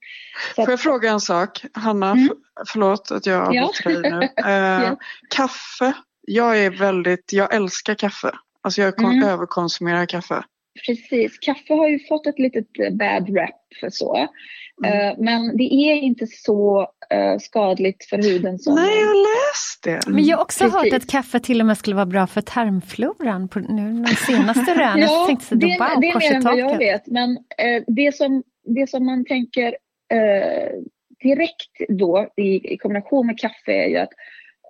Så 0.49 0.55
Får 0.55 0.65
jag 0.65 0.75
att, 0.75 0.81
fråga 0.81 1.11
en 1.11 1.21
sak? 1.21 1.65
Hanna, 1.73 2.11
Mm. 2.11 2.29
förlåt 2.73 3.11
att 3.11 3.27
jag 3.27 3.55
Ja. 3.55 3.65
avbryter 3.69 4.03
dig 4.03 4.11
nu. 4.13 4.29
Eh, 4.51 4.85
Ja. 4.85 4.97
Kaffe. 5.37 5.93
Jag 6.27 6.59
är 6.65 6.71
väldigt, 6.71 7.33
jag 7.33 7.55
älskar 7.55 7.95
kaffe. 7.95 8.31
Alltså 8.63 8.81
jag 8.83 9.01
Mm. 9.01 9.23
överkonsumerar 9.23 10.07
kaffe. 10.07 10.45
Precis, 10.87 11.39
kaffe 11.39 11.75
har 11.75 11.89
ju 11.89 11.99
fått 11.99 12.27
ett 12.27 12.39
litet 12.39 12.67
eh, 12.79 12.91
bad 12.91 13.37
rap 13.37 13.61
för 13.81 13.91
så. 13.91 14.29
Mm. 14.85 15.09
Eh, 15.09 15.15
Men 15.19 15.57
det 15.57 15.75
är 15.75 15.95
inte 15.95 16.27
så 16.27 16.89
eh, 17.11 17.39
skadligt 17.39 18.05
för 18.05 18.17
huden. 18.17 18.59
Som, 18.59 18.75
Nej, 18.75 19.01
jag 19.01 19.17
läste 19.17 20.09
det. 20.09 20.15
Men 20.15 20.25
jag 20.25 20.37
har 20.37 20.45
också 20.45 20.65
Precis. 20.65 20.93
hört 20.93 21.03
att 21.03 21.11
kaffe 21.11 21.41
till 21.41 21.61
och 21.61 21.67
med 21.67 21.79
skulle 21.79 21.97
vara 21.97 22.07
bra 22.07 22.27
för 22.27 22.41
tarmfloran. 22.41 23.49
På, 23.49 23.59
nu 23.59 24.05
de 24.09 24.17
senaste 24.17 24.75
rönen 24.79 25.01
ja, 25.01 25.27
tänkte 25.27 25.47
jag, 25.51 25.61
det, 25.61 25.67
wow, 25.67 26.01
det 26.01 26.09
är 26.09 26.19
mer 26.19 26.37
än 26.37 26.45
vad 26.45 26.59
jag 26.59 26.79
vet. 26.79 27.07
Men 27.07 27.31
eh, 27.59 27.83
det, 27.87 28.17
som, 28.17 28.43
det 28.65 28.91
som 28.91 29.07
man 29.07 29.25
tänker 29.25 29.77
eh, 30.13 30.69
direkt 31.23 31.73
då 31.89 32.29
i, 32.37 32.73
i 32.75 32.77
kombination 32.77 33.27
med 33.27 33.39
kaffe 33.39 33.73
är 33.73 33.89
ju 33.89 33.97
att 33.97 34.13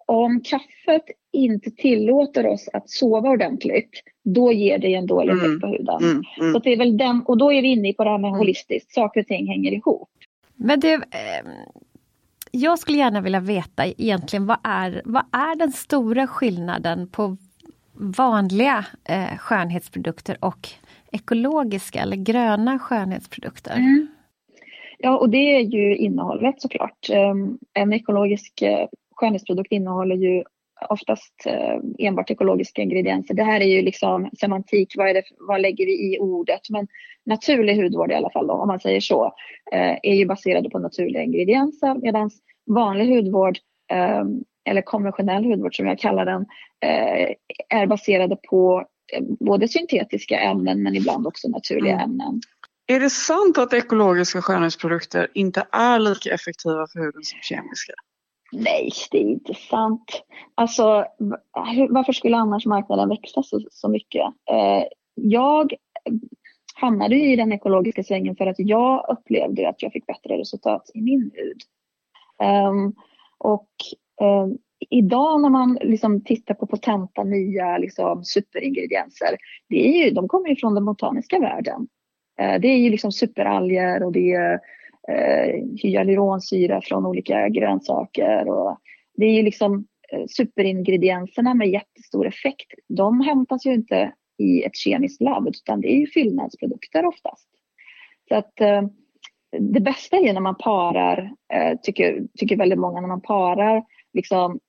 om 0.06 0.40
kaffet 0.40 1.04
inte 1.32 1.70
tillåter 1.70 2.46
oss 2.46 2.68
att 2.72 2.90
sova 2.90 3.30
ordentligt, 3.30 3.90
då 4.24 4.52
ger 4.52 4.78
det 4.78 4.94
en 4.94 5.06
dålig 5.06 5.32
effekt 5.32 5.44
Mm, 5.44 5.60
på 5.60 5.66
huden. 5.66 6.02
Mm, 6.02 6.22
mm. 6.40 6.52
Så 6.52 6.58
det 6.58 6.72
är 6.72 6.76
väl 6.76 6.96
den, 6.96 7.22
och 7.22 7.38
då 7.38 7.52
är 7.52 7.62
vi 7.62 7.68
inne 7.68 7.92
på 7.92 8.04
det 8.04 8.10
här 8.10 8.18
med 8.18 8.30
holistiskt, 8.30 8.94
saker 8.94 9.20
och 9.20 9.26
ting 9.26 9.46
hänger 9.46 9.72
ihop. 9.72 10.08
Men 10.54 10.80
du, 10.80 10.94
eh, 10.94 11.00
jag 12.50 12.78
skulle 12.78 12.98
gärna 12.98 13.20
vilja 13.20 13.40
veta 13.40 13.86
egentligen 13.86 14.46
vad 14.46 14.58
är, 14.62 15.02
vad 15.04 15.24
är 15.32 15.56
den 15.56 15.72
stora 15.72 16.26
skillnaden 16.26 17.08
på 17.08 17.36
vanliga 17.92 18.84
eh, 19.04 19.38
skönhetsprodukter 19.38 20.36
och 20.40 20.68
ekologiska 21.12 22.00
eller 22.00 22.16
gröna 22.16 22.78
skönhetsprodukter? 22.78 23.76
Mm. 23.76 24.06
Ja, 24.98 25.18
och 25.18 25.30
det 25.30 25.56
är 25.56 25.60
ju 25.60 25.96
innehållet 25.96 26.60
såklart. 26.60 27.10
Um, 27.10 27.58
en 27.72 27.92
ekologisk 27.92 28.62
uh, 28.62 28.86
skönhetsprodukt 29.16 29.72
innehåller 29.72 30.16
ju 30.16 30.44
oftast 30.88 31.34
uh, 31.46 32.06
enbart 32.06 32.30
ekologiska 32.30 32.82
ingredienser. 32.82 33.34
Det 33.34 33.44
här 33.44 33.60
är 33.60 33.64
ju 33.64 33.82
liksom 33.82 34.30
semantik, 34.40 34.94
vad, 34.96 35.08
är 35.08 35.14
det, 35.14 35.22
vad 35.38 35.60
lägger 35.60 35.86
vi 35.86 36.14
i 36.14 36.18
ordet? 36.18 36.60
Men 36.70 36.86
naturlig 37.26 37.82
hudvård 37.82 38.10
i 38.10 38.14
alla 38.14 38.30
fall, 38.30 38.46
då, 38.46 38.52
om 38.54 38.68
man 38.68 38.80
säger 38.80 39.00
så, 39.00 39.24
uh, 39.74 39.96
är 40.02 40.14
ju 40.14 40.26
baserade 40.26 40.70
på 40.70 40.78
naturliga 40.78 41.22
ingredienser 41.22 41.94
medan 41.94 42.30
vanlig 42.66 43.16
hudvård 43.16 43.58
um, 44.20 44.44
eller 44.64 44.82
konventionell 44.82 45.44
hudvård 45.44 45.76
som 45.76 45.86
jag 45.86 45.98
kallar 45.98 46.24
den, 46.24 46.40
uh, 46.40 47.34
är 47.68 47.86
baserade 47.86 48.36
på 48.50 48.84
eh, 49.12 49.22
både 49.40 49.68
syntetiska 49.68 50.40
ämnen 50.40 50.82
men 50.82 50.96
ibland 50.96 51.26
också 51.26 51.48
naturliga 51.48 51.94
Mm. 51.94 52.04
ämnen. 52.04 52.40
Är 52.86 53.00
det 53.00 53.10
sant 53.10 53.58
att 53.58 53.72
ekologiska 53.72 54.42
skönhetsprodukter 54.42 55.28
inte 55.34 55.66
är 55.72 55.98
lika 55.98 56.34
effektiva 56.34 56.86
för 56.92 56.98
huden 56.98 57.22
som 57.22 57.38
kemiska? 57.42 57.92
Nej, 58.54 58.90
det 59.10 59.18
är 59.18 59.22
inte 59.22 59.54
sant. 59.54 60.22
Alltså, 60.54 61.06
varför 61.88 62.12
skulle 62.12 62.36
annars 62.36 62.66
marknaden 62.66 63.08
växa 63.08 63.42
så, 63.42 63.60
så 63.70 63.88
mycket? 63.88 64.24
Eh, 64.50 64.84
jag 65.14 65.74
hamnade 66.74 67.16
ju 67.16 67.32
i 67.32 67.36
den 67.36 67.52
ekologiska 67.52 68.02
svängen 68.02 68.36
för 68.36 68.46
att 68.46 68.58
jag 68.58 69.06
upplevde 69.08 69.68
att 69.68 69.82
jag 69.82 69.92
fick 69.92 70.06
bättre 70.06 70.38
resultat 70.38 70.90
i 70.94 71.00
min 71.00 71.30
hud. 71.34 71.60
Um, 72.68 72.94
och 73.38 73.68
um, 74.20 74.58
idag 74.90 75.40
när 75.40 75.50
man 75.50 75.78
liksom 75.80 76.24
tittar 76.24 76.54
på 76.54 76.66
potenta 76.66 77.24
nya 77.24 77.78
liksom, 77.78 78.24
superingredienser, 78.24 79.36
det 79.68 79.88
är 79.88 80.04
ju, 80.04 80.10
de 80.10 80.28
kommer 80.28 80.48
ju 80.48 80.56
från 80.56 80.74
den 80.74 80.84
botaniska 80.84 81.38
världen. 81.38 81.80
Uh, 82.40 82.60
det 82.60 82.68
är 82.68 82.78
ju 82.78 82.90
liksom 82.90 83.12
superalger 83.12 84.02
och 84.02 84.12
det 84.12 84.32
är 84.32 84.60
eh, 85.08 85.64
hyaluronsyra 85.82 86.80
från 86.80 87.06
olika 87.06 87.48
grönsaker. 87.48 88.48
Och 88.48 88.78
det 89.16 89.26
är 89.26 89.32
ju 89.32 89.42
liksom 89.42 89.86
eh, 90.12 90.24
superingredienserna 90.28 91.54
med 91.54 91.68
jättestor 91.68 92.26
effekt. 92.26 92.72
De 92.88 93.20
hämtas 93.20 93.66
ju 93.66 93.74
inte 93.74 94.12
i 94.38 94.62
ett 94.62 94.76
kemiskt 94.76 95.20
labb 95.20 95.48
utan 95.48 95.80
det 95.80 95.88
är 95.92 95.98
ju 95.98 96.06
fyllnadsprodukter 96.06 97.06
oftast. 97.06 97.48
Så 98.28 98.34
att 98.34 98.60
eh, 98.60 98.82
det 99.58 99.80
bästa 99.80 100.16
är 100.16 100.20
ju 100.20 100.32
när 100.32 100.40
man 100.40 100.56
parar, 100.58 101.32
eh, 101.54 101.78
tycker, 101.82 102.22
tycker 102.38 102.56
väldigt 102.56 102.78
många, 102.78 103.00
när 103.00 103.08
man 103.08 103.20
parar 103.20 103.84
liksom 104.12 104.60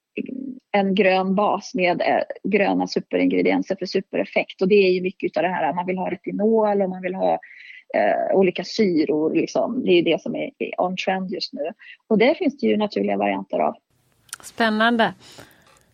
en 0.72 0.96
grön 0.96 1.36
bas 1.36 1.74
med 1.74 2.02
eh, 2.02 2.50
gröna 2.50 2.88
superingredienser 2.88 3.76
för 3.76 3.86
supereffekt. 3.86 4.62
Och 4.62 4.68
det 4.68 4.76
är 4.76 4.92
ju 4.92 5.02
mycket 5.02 5.38
av 5.38 5.44
det 5.44 5.50
här, 5.50 5.74
man 5.74 5.86
vill 5.86 5.98
ha 5.98 6.12
retinol 6.12 6.82
och 6.82 6.90
man 6.90 7.02
vill 7.02 7.16
ha 7.16 7.40
eh, 7.96 8.36
olika 8.36 8.64
syror. 8.64 9.36
Liksom. 9.36 9.86
Det 9.86 9.92
är 9.92 10.04
det 10.04 10.22
som 10.22 10.36
är, 10.36 10.52
on 10.78 10.98
trend 10.98 11.32
just 11.32 11.54
nu. 11.54 11.70
Och 12.08 12.18
det 12.18 12.36
finns 12.36 12.58
det 12.58 12.68
ju 12.68 12.78
naturliga 12.78 13.18
varianter 13.18 13.60
av. 13.60 13.76
Spännande. 14.44 15.14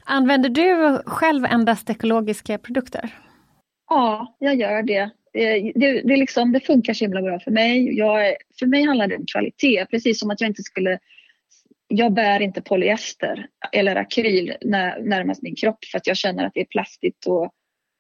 Använder 0.04 0.50
du 0.50 1.02
själv 1.06 1.46
endast 1.46 1.90
ekologiska 1.90 2.58
produkter? 2.58 3.10
Ja, 3.90 4.36
jag 4.40 4.56
gör 4.56 4.84
det. 4.84 5.10
Det, 5.34 5.72
det, 5.76 6.14
är 6.14 6.18
liksom, 6.18 6.52
det 6.52 6.60
funkar 6.60 6.94
så 6.94 7.06
himla 7.06 7.22
bra 7.22 7.40
för 7.40 7.52
mig. 7.52 7.98
Jag, 7.98 8.36
för 8.60 8.66
mig 8.66 8.84
handlar 8.84 9.08
det 9.08 9.18
om 9.18 9.26
kvalitet, 9.26 9.86
precis 9.86 10.20
som 10.20 10.32
att 10.32 10.42
jag 10.42 10.50
inte 10.50 10.64
skulle... 10.64 11.00
Jag 11.88 12.14
bär 12.14 12.42
inte 12.42 12.62
polyester 12.62 13.48
eller 13.72 13.96
akryl 13.96 14.54
när, 14.62 15.00
närmast 15.00 15.42
min 15.42 15.56
kropp 15.56 15.86
för 15.92 15.98
att 15.98 16.08
jag 16.08 16.18
känner 16.18 16.46
att 16.46 16.54
det 16.54 16.62
är 16.62 16.66
plastigt 16.66 17.26
och 17.26 17.54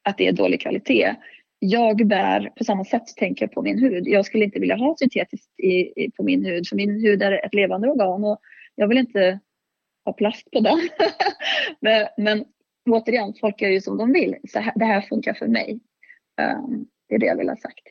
att 0.03 0.17
det 0.17 0.27
är 0.27 0.31
dålig 0.31 0.61
kvalitet. 0.61 1.15
Jag 1.63 2.07
bär 2.07 2.49
på 2.57 2.63
samma 2.63 2.85
sätt 2.85 3.07
tänker 3.17 3.45
jag 3.45 3.51
på 3.51 3.61
min 3.61 3.79
hud. 3.79 4.07
Jag 4.07 4.25
skulle 4.25 4.45
inte 4.45 4.59
vilja 4.59 4.75
ha 4.75 4.95
syntetiskt 4.99 5.59
i, 5.59 6.03
i, 6.03 6.11
på 6.17 6.23
min 6.23 6.45
hud 6.45 6.67
för 6.67 6.75
min 6.75 7.01
hud 7.01 7.21
är 7.21 7.45
ett 7.45 7.53
levande 7.53 7.89
organ 7.89 8.23
och 8.23 8.39
jag 8.75 8.87
vill 8.87 8.97
inte 8.97 9.39
ha 10.05 10.13
plast 10.13 10.51
på 10.51 10.59
den. 10.59 10.79
men, 11.81 12.07
men 12.17 12.45
återigen, 12.89 13.33
folk 13.41 13.61
gör 13.61 13.69
ju 13.69 13.81
som 13.81 13.97
de 13.97 14.13
vill. 14.13 14.35
Så 14.49 14.59
här, 14.59 14.73
det 14.75 14.85
här 14.85 15.01
funkar 15.01 15.33
för 15.33 15.47
mig. 15.47 15.79
Um, 16.41 16.87
det 17.09 17.15
är 17.15 17.19
det 17.19 17.25
jag 17.25 17.37
vill 17.37 17.49
ha 17.49 17.55
sagt. 17.55 17.87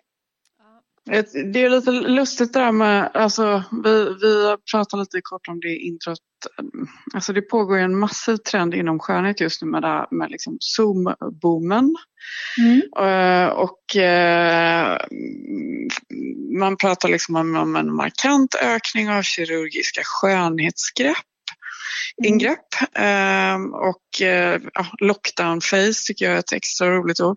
Det 1.52 1.64
är 1.64 1.70
lite 1.70 1.90
lustigt 1.90 2.52
det 2.52 2.60
där 2.60 2.72
med, 2.72 3.10
alltså 3.14 3.64
vi, 3.84 4.04
vi 4.04 4.56
pratade 4.72 5.02
lite 5.02 5.20
kort 5.22 5.48
om 5.48 5.60
det 5.60 5.76
introt. 5.76 6.18
Alltså 7.14 7.32
det 7.32 7.42
pågår 7.42 7.78
en 7.78 7.98
massiv 7.98 8.36
trend 8.36 8.74
inom 8.74 8.98
skönhet 8.98 9.40
just 9.40 9.62
nu 9.62 9.68
med, 9.68 9.82
det 9.82 9.88
här, 9.88 10.06
med 10.10 10.30
liksom 10.30 10.58
Zoom-boomen. 10.60 11.94
Eh, 12.98 13.48
och 13.48 13.96
eh, 13.96 14.98
man 16.58 16.76
pratar 16.76 17.08
liksom 17.08 17.36
om, 17.36 17.56
om 17.56 17.76
en 17.76 17.94
markant 17.94 18.54
ökning 18.54 19.10
av 19.10 19.22
kirurgiska 19.22 20.00
skönhetsgrepp. 20.04 21.16
Ingrepp 22.24 22.70
Ehm, 22.94 23.74
och 23.74 24.22
eh, 24.22 24.60
ja, 24.74 24.86
lockdown 25.00 25.60
face 25.60 26.06
tycker 26.06 26.24
jag 26.24 26.34
är 26.34 26.38
ett 26.38 26.52
extra 26.52 26.90
roligt 26.90 27.20
ord. 27.20 27.36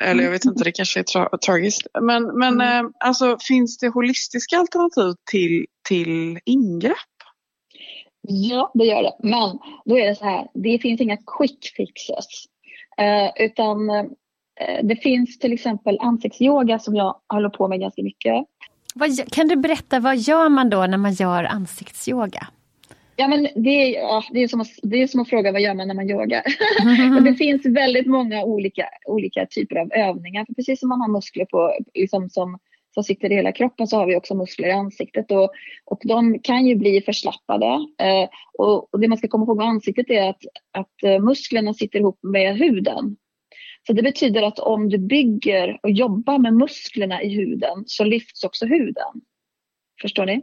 Eller 0.00 0.24
jag 0.24 0.30
vet 0.30 0.44
inte, 0.44 0.64
det 0.64 0.72
kanske 0.72 1.00
är 1.00 1.04
tra- 1.04 1.38
tragiskt. 1.38 1.86
Men, 2.00 2.38
men 2.38 2.60
eh, 2.60 2.90
alltså, 3.00 3.36
finns 3.48 3.78
det 3.78 3.88
holistiska 3.88 4.58
alternativ 4.58 5.14
till, 5.30 5.66
till 5.88 6.38
ingrepp? 6.44 6.96
Ja, 8.20 8.70
det 8.74 8.84
gör 8.84 9.02
det. 9.02 9.16
Men 9.18 9.58
då 9.84 9.98
är 9.98 10.08
det 10.08 10.16
så 10.16 10.24
här, 10.24 10.48
det 10.54 10.78
finns 10.78 11.00
inga 11.00 11.16
quick 11.38 11.72
fixes. 11.76 12.26
Eh, 12.98 13.44
utan 13.44 13.90
eh, 13.90 14.04
det 14.82 14.96
finns 14.96 15.38
till 15.38 15.52
exempel 15.52 15.98
ansiktsyoga 16.00 16.78
som 16.78 16.96
jag 16.96 17.16
håller 17.28 17.48
på 17.48 17.68
med 17.68 17.80
ganska 17.80 18.02
mycket. 18.02 18.44
Vad, 18.94 19.32
kan 19.32 19.48
du 19.48 19.56
berätta, 19.56 20.00
vad 20.00 20.16
gör 20.16 20.48
man 20.48 20.70
då 20.70 20.86
när 20.86 20.98
man 20.98 21.12
gör 21.12 21.44
ansiktsyoga? 21.44 22.46
Ja, 23.20 23.28
men 23.28 23.48
det, 23.54 23.70
är, 23.70 24.00
ja, 24.00 24.24
det, 24.32 24.42
är 24.42 24.48
som 24.48 24.60
att, 24.60 24.68
det 24.82 25.02
är 25.02 25.06
som 25.06 25.20
att 25.20 25.28
fråga 25.28 25.52
vad 25.52 25.60
gör 25.60 25.74
man 25.74 25.88
när 25.88 25.94
man 25.94 26.10
yogar. 26.10 26.42
Men 27.14 27.24
det 27.24 27.34
finns 27.34 27.66
väldigt 27.66 28.06
många 28.06 28.44
olika, 28.44 28.88
olika 29.06 29.46
typer 29.46 29.76
av 29.76 29.92
övningar. 29.92 30.44
För 30.44 30.54
precis 30.54 30.80
som 30.80 30.88
man 30.88 31.00
har 31.00 31.08
muskler 31.08 31.44
på, 31.44 31.76
liksom 31.94 32.30
som, 32.30 32.58
som 32.94 33.04
sitter 33.04 33.32
i 33.32 33.34
hela 33.34 33.52
kroppen 33.52 33.86
så 33.86 33.96
har 33.96 34.06
vi 34.06 34.16
också 34.16 34.34
muskler 34.34 34.68
i 34.68 34.72
ansiktet. 34.72 35.30
Och, 35.30 35.50
och 35.84 36.00
de 36.04 36.38
kan 36.38 36.66
ju 36.66 36.76
bli 36.76 37.00
förslappade. 37.00 37.66
Eh, 38.02 38.28
och, 38.58 38.94
och 38.94 39.00
det 39.00 39.08
man 39.08 39.18
ska 39.18 39.28
komma 39.28 39.44
ihåg 39.44 39.56
med 39.56 39.66
ansiktet 39.66 40.10
är 40.10 40.30
att, 40.30 40.42
att 40.72 41.02
eh, 41.02 41.18
musklerna 41.18 41.74
sitter 41.74 41.98
ihop 41.98 42.18
med 42.22 42.56
huden. 42.56 43.16
Så 43.86 43.92
det 43.92 44.02
betyder 44.02 44.42
att 44.42 44.58
om 44.58 44.88
du 44.88 44.98
bygger 44.98 45.80
och 45.82 45.90
jobbar 45.90 46.38
med 46.38 46.54
musklerna 46.54 47.22
i 47.22 47.34
huden 47.34 47.84
så 47.86 48.04
lyfts 48.04 48.44
också 48.44 48.66
huden. 48.66 49.12
Förstår 50.02 50.26
ni? 50.26 50.42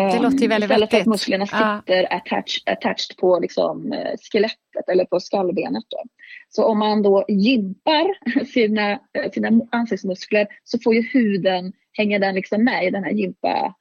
Det 0.00 0.18
låter 0.22 0.38
ju 0.38 0.48
väldigt 0.48 0.70
Istället 0.70 0.90
för 0.90 1.00
att 1.00 1.06
musklerna 1.06 1.46
Ja. 1.52 1.80
sitter 1.86 2.12
attached, 2.12 2.62
attached 2.72 3.16
på 3.20 3.38
liksom, 3.40 3.92
eh, 3.92 4.12
skelettet 4.32 4.88
eller 4.92 5.04
på 5.04 5.20
skallbenet. 5.20 5.84
Då. 5.90 6.02
Så 6.48 6.64
om 6.64 6.78
man 6.78 7.02
då 7.02 7.24
gympar 7.28 8.06
sina, 8.44 8.90
eh, 8.92 9.30
sina 9.32 9.50
ansiktsmuskler 9.72 10.46
så 10.64 10.78
får 10.78 10.94
ju 10.94 11.02
huden, 11.02 11.72
hänger 11.92 12.18
den 12.18 12.34
liksom 12.34 12.64
med 12.64 12.84
i 12.86 12.90
den 12.90 13.04
här 13.04 13.10
gympa 13.10 13.74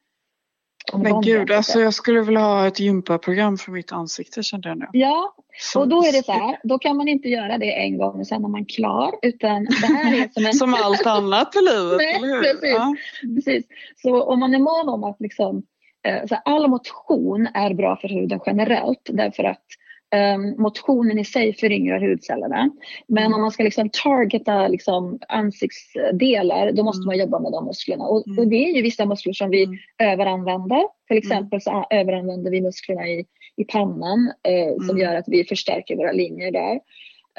Men 0.93 1.21
gud, 1.21 1.51
alltså 1.51 1.80
jag 1.80 1.93
skulle 1.93 2.21
vilja 2.21 2.41
ha 2.41 2.67
ett 2.67 2.80
gympaprogram 2.80 3.58
för 3.58 3.71
mitt 3.71 3.91
ansikte 3.91 4.43
kände 4.43 4.69
jag 4.69 4.78
nu. 4.78 4.86
Ja, 4.93 5.36
Så- 5.60 5.80
och 5.80 5.88
då 5.88 5.97
är 6.06 6.12
det 6.12 6.25
så 6.25 6.32
här, 6.32 6.58
då 6.63 6.80
kan 6.80 6.97
man 6.97 7.08
inte 7.08 7.30
göra 7.30 7.58
det 7.58 7.71
en 7.73 7.97
gång 7.97 8.19
och 8.19 8.28
sen 8.28 8.45
är 8.45 8.49
man 8.49 8.65
klar, 8.65 9.12
utan 9.21 9.63
det 9.65 9.88
här 9.88 10.13
är 10.23 10.30
som 10.34 10.45
en... 10.45 10.54
Som 10.63 10.73
allt 10.73 11.06
annat 11.06 11.56
i 11.56 11.60
livet, 11.60 11.97
Nej, 11.97 12.15
eller 12.15 12.28
hur? 12.28 12.41
precis. 12.41 12.75
Ja. 12.78 12.95
precis. 13.36 13.65
Så 14.01 14.23
om 14.23 14.39
man 14.39 14.54
är 14.54 14.60
mån 14.60 14.89
om 14.89 15.04
att 15.04 15.15
liksom, 15.19 15.58
eh, 15.58 15.62
så 16.27 16.35
här, 16.35 16.41
all 16.45 16.67
motion 16.67 17.47
är 17.53 17.73
bra 17.73 17.95
för 18.01 18.07
huden 18.07 18.39
generellt 18.45 19.09
därför 19.11 19.43
att 19.43 19.63
Um, 20.15 20.61
motionen 20.61 21.19
i 21.19 21.25
sig 21.25 21.53
föryngrar 21.53 21.99
hudcellerna. 21.99 22.69
Men 23.07 23.23
Mm. 23.23 23.33
om 23.33 23.41
man 23.41 23.51
ska 23.51 23.63
liksom 23.63 23.89
targeta 23.89 24.67
liksom 24.67 25.19
ansiktsdelar, 25.27 26.71
då 26.71 26.83
måste 26.83 27.07
man 27.07 27.17
jobba 27.17 27.39
med 27.39 27.51
de 27.51 27.65
musklerna. 27.65 28.03
Och, 28.03 28.27
Mm. 28.27 28.39
och 28.39 28.47
det 28.47 28.55
är 28.55 28.75
ju 28.75 28.81
vissa 28.81 29.05
muskler 29.05 29.33
som 29.33 29.49
vi 29.49 29.63
Mm. 29.63 29.77
överanvänder. 29.99 30.83
Till 31.07 31.17
exempel 31.17 31.61
så 31.61 31.85
överanvänder 31.89 32.51
vi 32.51 32.61
musklerna 32.61 33.07
i, 33.07 33.25
i 33.57 33.63
pannan 33.63 34.31
eh, 34.43 34.75
som 34.75 34.89
Mm. 34.89 35.01
gör 35.01 35.15
att 35.15 35.27
vi 35.27 35.43
förstärker 35.43 35.95
våra 35.95 36.11
linjer 36.11 36.51
där. 36.51 36.79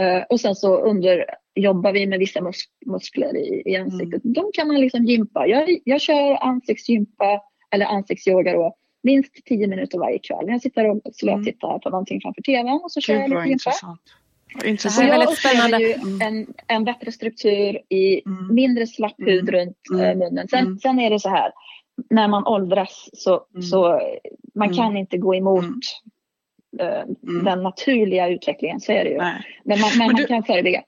Eh, 0.01 0.23
och 0.29 0.41
sen 0.41 0.55
så 0.55 0.77
under, 0.79 1.25
jobbar 1.55 1.93
vi 1.93 2.07
med 2.07 2.19
vissa 2.19 2.41
mus 2.41 2.61
muskler 2.87 3.37
i, 3.37 3.63
i 3.67 3.77
ansiktet. 3.77 4.25
Mm. 4.25 4.33
De 4.33 4.51
kan 4.55 4.69
man 4.69 4.81
liksom 4.81 5.05
gympa. 5.05 5.47
Jag, 5.47 5.79
jag 5.85 6.01
kör 6.01 6.45
ansiktsgympa 6.45 7.41
eller 7.77 7.87
ansiktsyoga 7.87 8.53
då 8.53 8.77
minst 9.03 9.45
10 9.45 9.67
minuter 9.67 9.99
varje 9.99 10.19
kväll. 10.19 10.45
Jag 10.49 10.61
sitter 10.63 10.85
och 10.91 11.01
slötittar 11.13 11.79
på 11.79 11.91
någonting 11.91 12.21
framför 12.21 12.43
tvn 12.43 12.69
och 12.85 12.93
så 12.93 13.01
kör 13.01 13.15
jag 13.15 13.25
Mm. 13.25 13.39
Lite 13.39 13.53
intressant. 13.53 14.01
Vad 14.55 14.65
Det 14.65 14.71
intressant. 14.71 15.07
här 15.09 15.15
är 15.15 15.19
väldigt 15.19 15.39
spännande. 15.39 15.79
ju 15.79 15.93
Mm. 15.93 16.21
en, 16.23 16.47
en 16.67 16.85
bättre 16.85 17.13
struktur 17.13 17.79
i 17.89 18.23
Mm. 18.27 18.55
mindre 18.55 18.87
slapp 18.87 19.15
hud 19.19 19.49
Mm. 19.49 19.55
runt 19.61 19.77
eh, 19.95 20.01
Mm. 20.09 20.19
munnen. 20.19 20.49
Sen, 20.49 20.59
Mm. 20.67 20.79
sen 20.79 20.99
är 21.01 21.11
det 21.11 21.21
så 21.21 21.29
här, 21.29 21.53
när 22.11 22.29
man 22.29 22.47
åldras 22.47 23.09
så, 23.13 23.45
Mm. 23.55 23.63
så 23.63 24.01
man 24.55 24.67
Mm. 24.69 24.77
kan 24.77 24.97
inte 24.97 25.19
gå 25.19 25.35
emot 25.35 25.65
Mm. 25.65 26.93
eh, 26.93 27.03
Mm. 27.29 27.45
den 27.45 27.63
naturliga 27.63 28.29
utvecklingen, 28.29 28.81
så 28.81 28.93
är 28.93 29.05
det 29.05 29.11
ju. 29.11 29.19
Nej. 29.19 29.61
Men 29.65 29.81
man, 29.81 29.91
men 29.99 30.07
man 30.07 30.17
du- 30.17 30.27
kan 30.27 30.43
förebygga. 30.45 30.83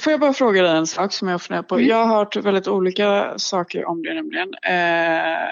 Får 0.00 0.10
jag 0.10 0.20
bara 0.20 0.32
fråga 0.32 0.62
dig 0.62 0.76
en 0.76 0.86
sak 0.86 1.12
som 1.12 1.28
jag 1.28 1.42
funderar 1.42 1.62
på. 1.62 1.74
Mm. 1.74 1.88
Jag 1.88 2.04
har 2.06 2.16
hört 2.16 2.36
väldigt 2.36 2.68
olika 2.68 3.34
saker 3.38 3.84
om 3.84 4.02
det 4.02 4.14
nämligen. 4.14 4.48
Eh, 4.62 5.48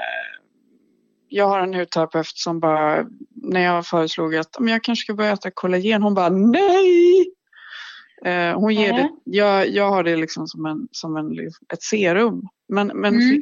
jag 1.28 1.48
har 1.48 1.58
en 1.60 1.74
hudterapeut 1.74 2.26
som 2.26 2.60
bara, 2.60 3.06
när 3.34 3.60
jag 3.60 3.86
föreslog 3.86 4.36
att 4.36 4.56
"Men 4.60 4.68
jag 4.72 4.84
kanske 4.84 5.02
ska 5.02 5.14
börja 5.14 5.32
äta 5.32 5.50
kollagen, 5.50 6.02
hon 6.02 6.14
bara 6.14 6.28
nej! 6.28 7.24
Eh, 8.24 8.54
hon 8.60 8.74
ger 8.74 8.92
Nej. 8.92 9.02
det, 9.02 9.10
jag, 9.24 9.68
jag 9.68 9.90
har 9.90 10.02
det 10.04 10.16
liksom 10.16 10.46
som, 10.46 10.66
en, 10.66 10.88
som 10.90 11.16
en, 11.16 11.38
ett 11.72 11.82
serum. 11.82 12.42
Men, 12.68 12.86
men 12.86 13.14
Mm. 13.14 13.40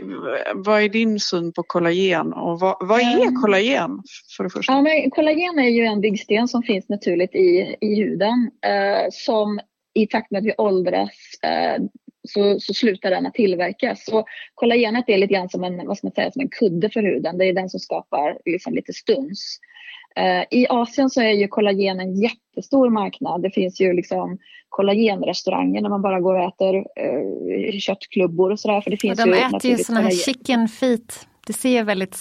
vad 0.55 0.83
är 0.83 0.88
din 0.88 1.21
syn 1.21 1.53
på 1.53 1.62
kollagen 1.62 2.33
och 2.33 2.61
vad, 2.61 2.77
vad 2.81 3.01
är 3.01 3.23
Mm. 3.23 3.40
kollagen 3.42 3.90
för 4.37 4.45
det 4.45 4.51
första? 4.51 4.73
Ja, 4.73 4.83
men 4.83 5.11
kollagen 5.11 5.59
är 5.59 5.68
ju 5.68 5.85
en 5.85 6.01
byggsten 6.01 6.49
som 6.49 6.62
finns 6.62 6.88
naturligt 6.88 7.35
i, 7.35 7.77
i 7.81 7.95
huden 7.95 8.51
eh, 8.66 9.07
som 9.12 9.61
i 9.95 10.07
takt 10.07 10.31
med 10.31 10.38
att 10.38 10.45
vi 10.45 10.55
åldras 10.59 11.11
eh, 11.42 11.83
så, 12.28 12.61
så 12.61 12.74
slutar 12.74 13.11
den 13.11 13.26
att 13.26 13.35
tillverkas. 13.35 14.04
Så 14.04 14.24
kollagenet 14.54 15.04
är 15.08 15.18
lite 15.18 15.35
grann 15.35 15.48
som 15.48 15.64
en, 15.64 15.87
vad 15.87 15.98
ska 15.98 16.06
man 16.06 16.12
säga, 16.12 16.30
som 16.30 16.42
en 16.42 16.48
kudde 16.48 16.90
för 16.90 17.02
huden. 17.02 17.38
Det 17.38 17.44
är 17.44 17.52
den 17.52 17.70
som 17.70 17.80
skapar 17.80 18.38
liksom 18.44 18.74
lite 18.74 18.92
stuns. 18.92 19.58
Eh, 20.16 20.44
I 20.50 20.66
Asien 20.68 21.11
så 21.11 21.20
är 21.20 21.30
ju 21.30 21.48
kollagen 21.48 22.00
en 22.00 22.20
jättestor 22.20 22.90
marknad. 22.90 23.42
Det 23.42 23.50
finns 23.50 23.80
ju 23.80 23.92
liksom 23.92 24.38
kollagenrestauranger 24.68 25.80
när 25.80 25.88
man 25.88 26.02
bara 26.02 26.20
går 26.20 26.35
och 26.35 26.44
äter 26.44 26.76
eh, 26.76 27.78
köttklubbor 27.78 28.50
och 28.50 28.61
sådär. 28.61 28.80
För 28.80 28.90
det 28.90 28.96
Och 28.96 29.00
finns 29.00 29.18
de 29.18 29.30
ju 29.30 29.37
äter 29.37 29.70
ju 29.70 29.76
såna 29.76 30.00
här 30.00 30.11
chicken 30.11 30.68
feet. 30.68 31.26
Det 31.46 31.52
ser 31.52 31.85
väldigt 31.85 32.18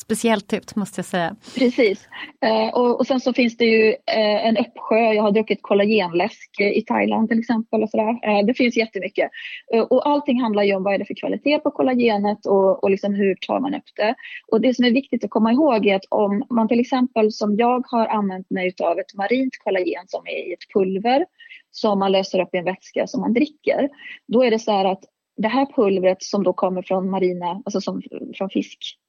speciellt 0.00 0.52
ut 0.52 0.76
måste 0.76 0.98
jag 0.98 1.06
säga. 1.06 1.36
Precis. 1.58 2.08
Eh, 2.44 2.74
och, 2.74 3.00
och 3.00 3.06
sen 3.06 3.20
så 3.20 3.32
finns 3.32 3.56
det 3.56 3.64
ju 3.64 3.88
eh, 3.88 4.46
en 4.46 4.56
uppsjö. 4.56 5.12
Jag 5.12 5.22
har 5.22 5.30
druckit 5.30 5.58
kollagenläsk 5.62 6.60
eh, 6.60 6.78
i 6.78 6.82
Thailand 6.82 7.28
till 7.28 7.38
exempel. 7.38 7.82
Och 7.82 7.90
sådär. 7.90 8.10
Eh, 8.28 8.46
det 8.46 8.54
finns 8.54 8.76
jättemycket. 8.76 9.30
Eh, 9.74 9.82
och 9.82 10.08
allting 10.08 10.40
handlar 10.40 10.62
ju 10.62 10.74
om 10.74 10.82
vad 10.82 10.94
är 10.94 10.98
det 10.98 11.04
för 11.04 11.14
kvalitet 11.14 11.58
på 11.58 11.70
kollagenet 11.70 12.46
och, 12.46 12.84
och 12.84 12.90
liksom 12.90 13.14
hur 13.14 13.34
tar 13.34 13.60
man 13.60 13.74
upp 13.74 13.90
det. 13.96 14.14
Och 14.52 14.60
det 14.60 14.74
som 14.74 14.84
är 14.84 14.90
viktigt 14.90 15.24
att 15.24 15.30
komma 15.30 15.52
ihåg 15.52 15.86
är 15.86 15.96
att 15.96 16.06
om 16.08 16.42
man 16.50 16.68
till 16.68 16.80
exempel 16.80 17.32
som 17.32 17.56
jag 17.56 17.84
har 17.86 18.06
använt 18.06 18.50
mig 18.50 18.74
av 18.82 18.98
ett 18.98 19.14
marint 19.14 19.58
kollagen 19.64 20.04
som 20.06 20.26
är 20.26 20.48
i 20.48 20.52
ett 20.52 20.72
pulver 20.74 21.26
som 21.70 21.98
man 21.98 22.12
löser 22.12 22.40
upp 22.40 22.54
i 22.54 22.58
en 22.58 22.64
vätska 22.64 23.06
som 23.06 23.20
man 23.20 23.32
dricker. 23.32 23.88
Då 24.28 24.44
är 24.44 24.50
det 24.50 24.58
så 24.58 24.72
här 24.72 24.84
att 24.84 25.04
det 25.36 25.48
här 25.48 25.66
pulvret 25.76 26.22
som 26.22 26.42
då 26.42 26.52
kommer 26.52 26.82
från 26.82 27.10
marina, 27.10 27.62
alltså 27.64 27.80
som, 27.80 28.02
från 28.34 28.50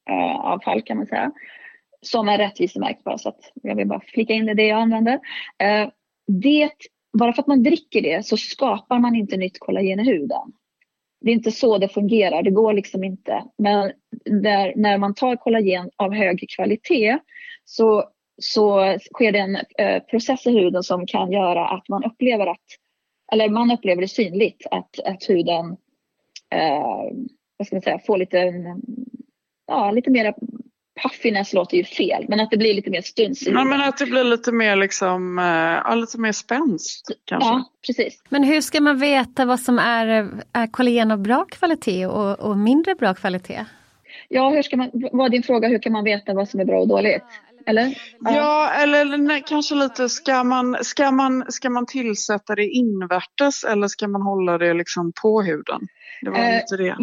Eh, 0.10 0.40
avfall 0.40 0.82
kan 0.82 0.98
man 0.98 1.08
säga, 1.08 1.32
som 2.02 2.30
är 2.30 2.38
rättvisemärkt 2.38 3.04
bara 3.04 3.18
så 3.18 3.30
att 3.30 3.52
jag 3.54 3.76
vill 3.76 3.88
bara 3.88 4.02
flika 4.08 4.34
in 4.34 4.46
det, 4.46 4.54
det 4.54 4.68
jag 4.68 4.80
använder. 4.80 5.20
Eh, 5.58 5.90
det, 6.28 6.72
bara 7.18 7.34
för 7.34 7.42
att 7.42 7.48
man 7.48 7.64
dricker 7.64 8.02
det 8.02 8.26
så 8.26 8.38
skapar 8.38 9.00
man 9.00 9.16
inte 9.16 9.38
nytt 9.38 9.60
kollagen 9.60 10.00
i 10.00 10.04
huden. 10.04 10.54
Det 11.22 11.32
är 11.32 11.36
inte 11.36 11.52
så 11.52 11.78
det 11.78 11.90
fungerar, 11.90 12.44
det 12.44 12.52
går 12.52 12.74
liksom 12.74 13.04
inte. 13.04 13.44
Men 13.58 13.92
där, 14.26 14.74
när 14.76 14.98
man 14.98 15.14
tar 15.14 15.36
kollagen 15.36 15.90
av 15.96 16.14
hög 16.14 16.46
kvalitet 16.56 17.20
så, 17.66 18.04
så 18.42 18.98
sker 19.14 19.32
det 19.32 19.40
en 19.40 19.56
eh, 19.78 20.04
process 20.04 20.48
i 20.48 20.52
huden 20.52 20.84
som 20.84 21.08
kan 21.08 21.32
göra 21.32 21.68
att 21.68 21.90
man 21.90 22.04
upplever 22.04 22.48
att, 22.48 22.66
eller 23.34 23.50
man 23.50 23.72
upplever 23.72 24.02
det 24.02 24.08
synligt 24.08 24.68
att, 24.72 25.00
att 25.00 25.30
huden 25.30 25.78
eh, 26.56 27.12
vad 27.58 27.68
ska 27.68 27.76
man 27.76 27.82
säga, 27.82 28.00
får 28.00 28.18
lite, 28.18 28.54
ja, 29.68 29.92
lite 29.92 30.10
mer 30.10 30.34
puffiness 31.04 31.54
låter 31.54 31.78
ju 31.78 31.84
fel, 31.84 32.26
men 32.30 32.40
att 32.40 32.52
det 32.52 32.58
blir 32.58 32.74
lite 32.74 32.90
mer 32.90 33.02
stuns 33.02 33.48
Ja, 33.48 33.64
men 33.64 33.82
att 33.82 33.98
det 33.98 34.06
blir 34.06 34.24
lite 34.24 34.52
mer 34.52 34.76
liksom, 34.76 35.40
eh, 35.40 35.46
ja, 35.46 35.96
lite 35.96 36.20
mer 36.20 36.32
spänst 36.32 37.12
kanske. 37.26 37.50
Ja, 37.50 37.72
precis. 37.88 38.24
Men 38.30 38.44
hur 38.44 38.62
ska 38.62 38.82
man 38.82 38.98
veta 39.00 39.46
vad 39.46 39.60
som 39.60 39.80
är, 39.80 40.08
är 40.54 40.68
kollagen 40.68 41.12
av 41.12 41.20
bra 41.20 41.46
kvalitet 41.46 42.06
och, 42.06 42.40
och 42.40 42.58
mindre 42.58 42.96
bra 42.96 43.14
kvalitet? 43.14 43.66
Ja, 44.28 44.50
hur 44.50 44.62
ska 44.62 44.78
man, 44.78 44.90
vad 45.12 45.26
är 45.26 45.30
din 45.30 45.44
fråga, 45.44 45.68
hur 45.68 45.80
kan 45.80 45.92
man 45.92 46.04
veta 46.04 46.34
vad 46.34 46.50
som 46.50 46.60
är 46.60 46.66
bra 46.66 46.80
och 46.80 46.88
dåligt? 46.88 47.24
Eller? 47.66 47.98
Ja, 48.20 48.72
eller 48.74 49.18
nej, 49.18 49.44
kanske 49.48 49.76
lite, 49.76 50.10
ska 50.10 50.44
man, 50.44 50.78
ska, 50.82 51.12
man, 51.12 51.46
ska 51.50 51.70
man 51.70 51.86
tillsätta 51.86 52.56
det 52.56 52.68
invärtes 52.68 53.64
eller 53.64 53.88
ska 53.88 54.08
man 54.08 54.22
hålla 54.22 54.58
det 54.58 54.74
liksom 54.74 55.12
på 55.22 55.42
huden? 55.42 55.82
Det 56.22 56.30
var 56.30 56.38
Eh, 56.40 56.56
lite 56.56 56.78
det. 56.78 56.98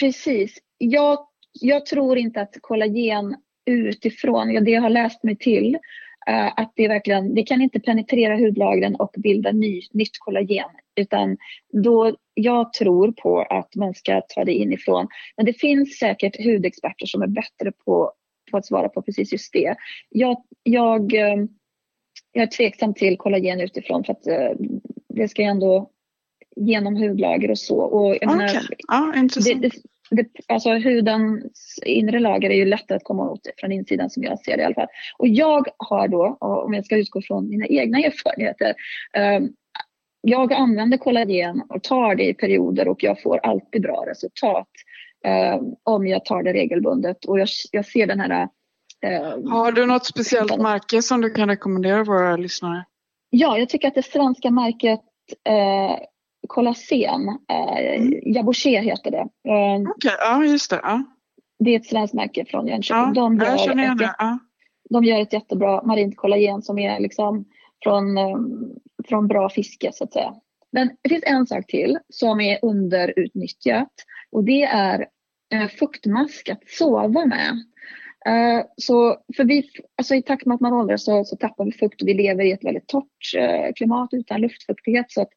Precis. 0.00 0.58
Jag, 0.78 1.18
jag 1.60 1.86
tror 1.86 2.18
inte 2.18 2.40
att 2.40 2.56
kollagen 2.60 3.36
utifrån, 3.66 4.52
ja, 4.52 4.60
det 4.60 4.70
jag 4.70 4.82
har 4.82 4.90
läst 4.90 5.22
mig 5.22 5.36
till, 5.36 5.78
eh, 6.26 6.46
att 6.56 6.72
det 6.76 6.88
verkligen, 6.88 7.34
det 7.34 7.42
kan 7.42 7.62
inte 7.62 7.80
penetrera 7.80 8.36
hudlagren 8.36 8.94
och 8.94 9.14
bilda 9.16 9.52
ny, 9.52 9.82
nytt 9.92 10.18
kollagen. 10.18 10.68
Utan 10.96 11.36
då, 11.72 12.16
jag 12.34 12.72
tror 12.72 13.12
på 13.12 13.42
att 13.42 13.74
man 13.74 13.94
ska 13.94 14.22
ta 14.28 14.44
det 14.44 14.52
inifrån. 14.52 15.08
Men 15.36 15.46
det 15.46 15.52
finns 15.52 15.98
säkert 15.98 16.44
hudexperter 16.44 17.06
som 17.06 17.22
är 17.22 17.26
bättre 17.26 17.72
på, 17.84 18.12
på 18.50 18.56
att 18.56 18.66
svara 18.66 18.88
på 18.88 19.02
precis 19.02 19.32
just 19.32 19.52
det. 19.52 19.76
Jag, 20.10 20.42
jag, 20.62 21.14
eh, 21.14 21.36
jag 22.32 22.42
är 22.42 22.46
tveksam 22.46 22.94
till 22.94 23.16
kollagen 23.18 23.60
utifrån 23.60 24.04
för 24.04 24.12
att 24.12 24.26
eh, 24.26 24.50
det 25.08 25.28
ska 25.28 25.42
ju 25.42 25.48
ändå 25.48 25.90
genom 26.56 26.96
hudlager 26.96 27.50
och 27.50 27.58
så. 27.58 27.76
Och 27.76 28.16
jag 28.20 28.36
menar, 28.36 28.50
ja, 28.88 29.14
intressant. 29.16 29.62
det, 29.62 29.68
det, 29.68 29.74
alltså 30.48 30.70
hudens 30.70 31.78
inre 31.86 32.20
lager 32.20 32.50
är 32.50 32.54
ju 32.54 32.64
lättare 32.64 32.96
att 32.96 33.04
komma 33.04 33.30
åt 33.30 33.40
från 33.56 33.72
insidan 33.72 34.10
som 34.10 34.22
jag 34.22 34.38
ser 34.38 34.56
det 34.56 34.62
i 34.62 34.66
alla 34.66 34.74
fall. 34.74 34.88
Och 35.18 35.28
jag 35.28 35.66
har 35.76 36.08
då, 36.08 36.36
om 36.40 36.74
jag 36.74 36.84
ska 36.84 36.96
utgå 36.96 37.22
från 37.22 37.48
mina 37.48 37.66
egna 37.66 37.98
erfarenheter, 38.04 38.74
eh, 39.16 39.40
jag 40.20 40.52
använder 40.52 40.98
kollagen 40.98 41.62
och 41.68 41.82
tar 41.82 42.14
det 42.14 42.28
i 42.28 42.34
perioder 42.34 42.88
och 42.88 43.02
jag 43.02 43.22
får 43.22 43.38
alltid 43.38 43.82
bra 43.82 44.04
resultat 44.06 44.68
eh, 45.24 45.60
om 45.82 46.06
jag 46.06 46.24
tar 46.24 46.42
det 46.42 46.52
regelbundet. 46.52 47.24
Och 47.24 47.38
jag, 47.38 47.48
jag 47.72 47.86
ser 47.86 48.06
den 48.06 48.20
här... 48.20 48.48
Eh, 49.06 49.50
Har 49.50 49.72
du 49.72 49.86
något 49.86 50.06
speciellt 50.06 50.56
märke 50.56 51.02
som 51.02 51.20
du 51.20 51.30
kan 51.30 51.48
rekommendera 51.48 52.04
våra 52.04 52.36
lyssnare? 52.36 52.84
Ja, 53.30 53.58
jag 53.58 53.68
tycker 53.68 53.88
att 53.88 53.94
det 53.94 54.02
svenska 54.02 54.50
märket 54.50 55.00
eh, 55.48 55.96
Collagen, 56.48 57.28
eh, 57.50 58.02
Mm. 58.02 58.84
Heter 58.84 59.10
det. 59.10 59.50
Eh, 59.50 59.90
Okej, 59.90 60.16
ja 60.18 60.44
just 60.44 60.70
det. 60.70 60.80
Ja, 60.82 61.02
det 61.58 61.70
är 61.70 61.76
ett 61.76 61.86
svenskt 61.86 62.14
märke 62.14 62.44
från 62.44 62.66
Jönköping. 62.66 63.02
ja 63.02 63.12
de, 63.14 63.38
jag 63.38 63.58
gör 63.58 63.78
igen 63.78 63.92
ett, 63.92 63.98
det. 63.98 64.14
Ja. 64.18 64.38
de 64.90 65.04
gör 65.04 65.20
ett 65.20 65.32
jättebra 65.32 65.82
marint 65.82 66.16
kollagen 66.16 66.62
som 66.62 66.78
är 66.78 67.00
liksom 67.00 67.44
från, 67.82 68.18
eh, 68.18 68.36
från 69.08 69.28
bra 69.28 69.48
fiske 69.48 69.90
så 69.92 70.04
att 70.04 70.12
säga. 70.12 70.34
Men 70.72 70.90
det 71.02 71.08
finns 71.08 71.24
en 71.26 71.46
sak 71.46 71.66
till 71.66 71.98
som 72.08 72.40
är 72.40 72.58
underutnyttjat 72.62 73.92
och 74.30 74.44
det 74.44 74.62
är 74.62 75.06
eh, 75.52 75.68
fuktmask 75.68 76.48
att 76.48 76.68
sova 76.68 77.26
med. 77.26 77.64
Eh, 78.26 78.64
så 78.76 79.16
för 79.36 79.44
vi, 79.44 79.70
alltså 79.98 80.14
I 80.14 80.22
takt 80.22 80.46
med 80.46 80.54
att 80.54 80.60
man 80.60 80.72
åldras 80.72 81.04
så, 81.04 81.24
så 81.24 81.36
tappar 81.36 81.64
vi 81.64 81.72
fukt 81.72 82.02
och 82.02 82.08
vi 82.08 82.14
lever 82.14 82.44
i 82.44 82.52
ett 82.52 82.64
väldigt 82.64 82.88
torrt 82.88 83.34
eh, 83.36 83.72
klimat 83.76 84.08
utan 84.12 84.40
luftfuktighet. 84.40 85.06
Så 85.08 85.22
att, 85.22 85.28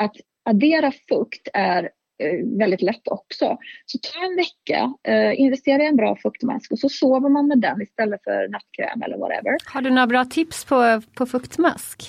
att 0.00 0.16
addera 0.48 0.92
fukt 1.08 1.48
är 1.52 1.82
eh, 2.22 2.58
väldigt 2.58 2.82
lätt 2.82 3.08
också. 3.08 3.58
Så 3.86 3.98
ta 3.98 4.24
en 4.24 4.36
vecka, 4.36 4.94
eh, 5.08 5.40
investera 5.40 5.82
i 5.82 5.86
en 5.86 5.96
bra 5.96 6.16
fuktmask 6.16 6.72
och 6.72 6.78
så 6.78 6.88
sover 6.88 7.28
man 7.28 7.48
med 7.48 7.58
den 7.58 7.82
istället 7.82 8.24
för 8.24 8.48
nattkräm 8.48 9.02
eller 9.02 9.18
whatever. 9.18 9.56
Har 9.66 9.82
du 9.82 9.90
några 9.90 10.06
bra 10.06 10.24
tips 10.24 10.64
på, 10.64 11.02
på 11.14 11.26
fuktmask? 11.26 12.02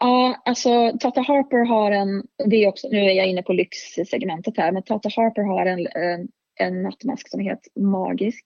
Ja, 0.00 0.42
alltså 0.44 0.92
Tata 1.00 1.20
Harper 1.20 1.64
har 1.68 1.90
en, 1.90 2.22
det 2.46 2.56
är 2.56 2.68
också, 2.68 2.88
nu 2.88 2.98
är 2.98 3.12
jag 3.12 3.26
inne 3.26 3.42
på 3.42 3.52
lyxsegmentet 3.52 4.56
här, 4.56 4.72
men 4.72 4.82
Tata 4.82 5.08
Harper 5.16 5.42
har 5.42 5.66
en, 5.66 5.86
en 5.86 6.28
en 6.56 6.82
nattmask 6.82 7.28
som 7.28 7.40
helt 7.40 7.68
magisk. 7.76 8.44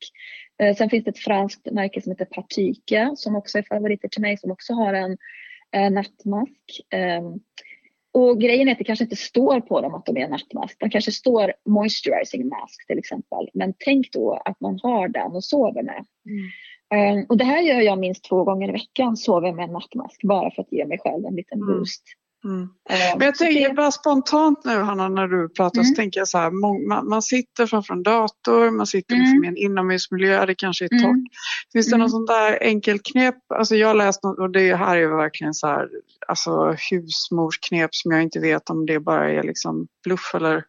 Eh, 0.62 0.76
sen 0.76 0.90
finns 0.90 1.04
det 1.04 1.10
ett 1.10 1.18
franskt 1.18 1.70
märke 1.70 2.00
som 2.00 2.12
heter 2.12 2.24
Partyke 2.24 3.12
som 3.16 3.36
också 3.36 3.58
är 3.58 3.62
favoriter 3.62 4.08
till 4.08 4.22
mig 4.22 4.38
som 4.38 4.50
också 4.50 4.72
har 4.72 4.94
en 4.94 5.18
eh, 5.72 5.90
nattmask. 5.90 6.80
Eh, 6.92 7.22
och 8.12 8.40
grejen 8.40 8.68
är 8.68 8.72
att 8.72 8.78
det 8.78 8.84
kanske 8.84 9.04
inte 9.04 9.16
står 9.16 9.60
på 9.60 9.80
dem 9.80 9.94
att 9.94 10.06
de 10.06 10.16
är 10.16 10.20
en 10.20 10.30
nattmask. 10.30 10.76
De 10.80 10.90
kanske 10.90 11.12
står 11.12 11.52
moisturizing 11.68 12.48
mask 12.48 12.86
till 12.86 12.98
exempel. 12.98 13.48
Men 13.54 13.74
tänk 13.78 14.12
då 14.12 14.42
att 14.44 14.60
man 14.60 14.78
har 14.82 15.08
den 15.08 15.32
och 15.32 15.44
sover 15.44 15.82
med. 15.82 16.04
Mm. 16.90 17.26
och 17.28 17.36
det 17.36 17.44
här 17.44 17.62
gör 17.62 17.80
jag 17.80 17.98
minst 17.98 18.24
två 18.24 18.44
gånger 18.44 18.68
i 18.68 18.72
veckan, 18.72 19.16
sover 19.16 19.52
med 19.52 19.64
en 19.64 19.72
nattmask 19.72 20.22
bara 20.22 20.50
för 20.50 20.62
att 20.62 20.72
ge 20.72 20.86
mig 20.86 20.98
själv 20.98 21.26
en 21.26 21.34
liten 21.34 21.62
mm. 21.62 21.78
boost. 21.78 22.02
Mm. 22.44 22.68
Men 23.16 23.26
jag 23.26 23.34
tänker 23.34 23.74
bara 23.74 23.90
spontant 23.90 24.64
nu 24.64 24.78
Hanna 24.78 25.08
när 25.08 25.28
du 25.28 25.48
pratar 25.48 25.80
mm. 25.80 25.84
så 25.84 25.94
tänker 25.94 26.20
jag 26.20 26.28
så 26.28 26.38
här, 26.38 26.50
man, 26.50 27.08
man 27.08 27.22
sitter 27.22 27.66
framför 27.66 27.94
en 27.94 28.02
dator, 28.02 28.70
man 28.70 28.86
sitter 28.86 29.14
mm. 29.14 29.24
liksom 29.24 29.44
i 29.44 29.48
en 29.48 29.56
inomhusmiljö, 29.56 30.46
det 30.46 30.54
kanske 30.54 30.84
är 30.84 30.88
torrt. 30.88 31.02
Mm. 31.02 31.26
Finns 31.72 31.86
det 31.86 31.94
mm. 31.94 32.00
något 32.00 32.10
sånt 32.10 32.28
där 32.28 32.58
enkelt 32.60 33.02
knep? 33.12 33.34
Alltså 33.54 33.76
jag 33.76 33.88
har 33.88 33.94
läst 33.94 34.22
något 34.22 34.38
och 34.38 34.50
det 34.50 34.74
här 34.74 34.96
är 34.96 35.16
verkligen 35.16 35.54
så 35.54 35.66
här, 35.66 35.88
alltså 36.28 36.76
husmorsknep 36.90 37.94
som 37.94 38.10
jag 38.12 38.22
inte 38.22 38.40
vet 38.40 38.70
om 38.70 38.86
det 38.86 39.00
bara 39.00 39.30
är 39.30 39.42
liksom 39.42 39.86
bluff 40.04 40.34
eller 40.34 40.64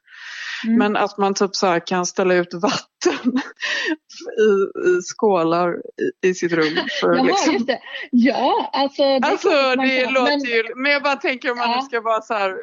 Mm. 0.66 0.78
Men 0.78 0.96
att 0.96 1.18
man 1.18 1.34
typ 1.34 1.56
så 1.56 1.80
kan 1.86 2.06
ställa 2.06 2.34
ut 2.34 2.54
vatten 2.54 3.34
i, 4.40 4.90
i 4.90 5.02
skålar 5.02 5.76
i, 6.24 6.28
i 6.28 6.34
sitt 6.34 6.52
rum. 6.52 6.78
För 7.02 7.16
Jaha, 7.16 7.24
liksom... 7.24 7.54
just 7.54 7.68
det. 7.68 7.80
Ja, 8.12 8.70
alltså. 8.74 9.04
Det, 9.04 9.28
alltså, 9.28 9.50
det 9.50 10.04
kan, 10.04 10.14
låter 10.14 10.32
men... 10.32 10.40
ju, 10.40 10.64
men 10.76 10.92
jag 10.92 11.04
bara 11.04 11.16
tänker 11.16 11.52
om 11.52 11.58
man 11.58 11.72
ja. 11.72 11.82
ska 11.82 12.02
vara 12.02 12.22
så 12.22 12.34
här, 12.34 12.50
eh, 12.50 12.56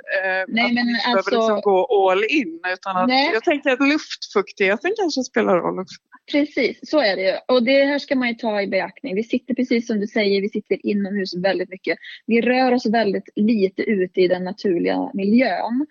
nej, 0.48 0.64
att 0.64 0.72
men 0.72 0.74
man 0.74 0.94
inte 0.94 1.06
alltså... 1.06 1.30
behöver 1.30 1.54
liksom 1.54 1.60
gå 1.60 2.10
all 2.10 2.24
in. 2.24 2.60
Utan 2.72 2.96
att, 2.96 3.10
jag 3.34 3.44
tänker 3.44 3.70
att 3.70 3.88
luftfuktigheten 3.88 4.92
kanske 4.96 5.22
spelar 5.22 5.56
roll 5.56 5.78
också. 5.78 5.96
Precis, 6.32 6.78
så 6.82 7.00
är 7.00 7.16
det 7.16 7.22
ju. 7.22 7.54
Och 7.54 7.62
det 7.62 7.84
här 7.84 7.98
ska 7.98 8.16
man 8.16 8.28
ju 8.28 8.34
ta 8.34 8.62
i 8.62 8.66
beaktning. 8.66 9.14
Vi 9.14 9.22
sitter 9.22 9.54
precis 9.54 9.86
som 9.86 10.00
du 10.00 10.06
säger, 10.06 10.40
vi 10.40 10.48
sitter 10.48 10.86
inomhus 10.86 11.36
väldigt 11.36 11.68
mycket. 11.68 11.98
Vi 12.26 12.40
rör 12.40 12.72
oss 12.72 12.86
väldigt 12.86 13.28
lite 13.36 13.82
ute 13.82 14.20
i 14.20 14.28
den 14.28 14.44
naturliga 14.44 15.10
miljön. 15.14 15.86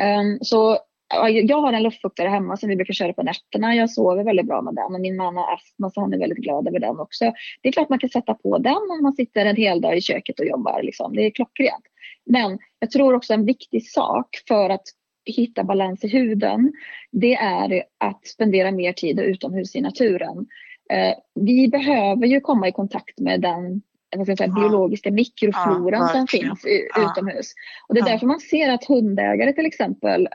Um, 0.00 0.38
så 0.40 0.78
jag 1.42 1.60
har 1.60 1.72
en 1.72 1.82
luftfuktare 1.82 2.28
hemma 2.28 2.56
som 2.56 2.68
vi 2.68 2.76
brukar 2.76 2.94
köra 2.94 3.12
på 3.12 3.22
nätterna. 3.22 3.74
Jag 3.74 3.90
sover 3.90 4.24
väldigt 4.24 4.46
bra 4.46 4.62
med 4.62 4.74
den 4.74 4.94
och 4.94 5.00
min 5.00 5.16
man 5.16 5.36
har 5.36 5.54
astma 5.54 5.90
så 5.90 6.00
han 6.00 6.14
är 6.14 6.18
väldigt 6.18 6.38
glad 6.38 6.68
över 6.68 6.78
den 6.78 7.00
också. 7.00 7.32
Det 7.62 7.68
är 7.68 7.72
klart 7.72 7.88
man 7.88 7.98
kan 7.98 8.10
sätta 8.10 8.34
på 8.34 8.58
den 8.58 8.76
om 8.90 9.02
man 9.02 9.12
sitter 9.12 9.46
en 9.46 9.56
hel 9.56 9.80
dag 9.80 9.96
i 9.96 10.00
köket 10.00 10.40
och 10.40 10.46
jobbar. 10.46 10.82
Liksom. 10.82 11.14
Det 11.14 11.26
är 11.26 11.30
klockrent. 11.30 11.84
Men 12.26 12.58
jag 12.78 12.90
tror 12.90 13.14
också 13.14 13.34
en 13.34 13.44
viktig 13.44 13.90
sak 13.90 14.28
för 14.48 14.70
att 14.70 14.84
hitta 15.24 15.64
balans 15.64 16.04
i 16.04 16.08
huden, 16.08 16.72
det 17.12 17.34
är 17.34 17.82
att 17.98 18.26
spendera 18.26 18.70
mer 18.70 18.92
tid 18.92 19.20
utomhus 19.20 19.76
i 19.76 19.80
naturen. 19.80 20.46
Eh, 20.92 21.14
vi 21.34 21.68
behöver 21.68 22.26
ju 22.26 22.40
komma 22.40 22.68
i 22.68 22.72
kontakt 22.72 23.18
med 23.18 23.40
den 23.40 23.82
vad 24.16 24.26
ska 24.26 24.30
jag 24.30 24.38
säga, 24.38 24.52
ja. 24.56 24.60
biologiska 24.60 25.10
mikrofloran 25.10 26.00
ja, 26.00 26.08
som 26.08 26.26
finns 26.26 26.64
utomhus. 26.96 27.52
Och 27.88 27.94
det 27.94 28.00
är 28.00 28.04
därför 28.04 28.26
man 28.26 28.40
ser 28.40 28.70
att 28.70 28.84
hundägare 28.84 29.52
till 29.52 29.66
exempel 29.66 30.28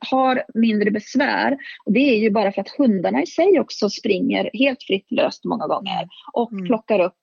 har 0.00 0.42
mindre 0.54 0.90
besvär. 0.90 1.56
Och 1.84 1.92
det 1.92 2.00
är 2.00 2.18
ju 2.18 2.30
bara 2.30 2.52
för 2.52 2.60
att 2.60 2.68
hundarna 2.78 3.22
i 3.22 3.26
sig 3.26 3.60
också 3.60 3.90
springer 3.90 4.50
helt 4.52 4.82
fritt 4.82 5.10
löst 5.10 5.44
många 5.44 5.66
gånger 5.66 6.08
och 6.32 6.52
mm. 6.52 6.66
plockar 6.66 7.00
upp 7.00 7.20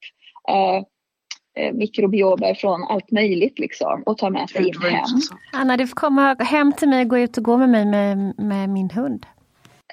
eh, 0.50 0.84
eh, 1.64 1.74
mikrobiomer 1.74 2.54
från 2.54 2.84
allt 2.84 3.12
möjligt 3.12 3.60
liksom 3.60 4.04
och 4.06 4.18
tar 4.18 4.30
med 4.30 4.50
sig 4.50 4.68
in 4.68 4.82
hem. 4.82 5.06
Anna, 5.54 5.78
du 5.78 5.88
får 5.88 5.96
komma 5.96 6.36
hem 6.40 6.74
till 6.74 6.90
mig 6.90 7.02
och 7.02 7.10
gå 7.10 7.18
ut 7.18 7.38
och 7.38 7.44
gå 7.44 7.58
med 7.58 7.70
mig 7.70 7.86
med, 7.86 8.40
med 8.40 8.70
min 8.70 8.90
hund. 8.90 9.26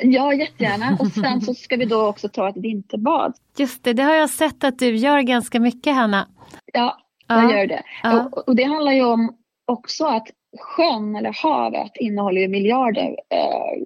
Ja, 0.00 0.34
jättegärna. 0.34 0.96
Och 1.00 1.06
sen 1.06 1.40
så 1.40 1.54
ska 1.54 1.76
vi 1.76 1.84
då 1.84 2.06
också 2.06 2.28
ta 2.28 2.48
ett 2.48 2.56
vinterbad. 2.56 3.34
Just 3.56 3.84
det, 3.84 3.92
det 3.92 4.02
har 4.02 4.14
jag 4.14 4.30
sett 4.30 4.64
att 4.64 4.78
du 4.78 4.96
gör 4.96 5.20
ganska 5.20 5.60
mycket, 5.60 5.94
Hanna. 5.94 6.28
Ja, 6.72 6.98
jag 7.26 7.44
ja. 7.44 7.56
gör 7.56 7.66
det. 7.66 7.82
Ja. 8.02 8.24
Och, 8.32 8.48
och, 8.48 8.56
det 8.56 8.64
handlar 8.64 8.92
ju 8.92 9.04
om 9.04 9.36
också 9.66 10.04
att 10.04 10.28
sjön 10.58 11.16
eller 11.16 11.32
havet 11.42 11.92
innehåller 11.94 12.40
ju 12.40 12.48
miljarder 12.48 13.16
eh, 13.30 13.82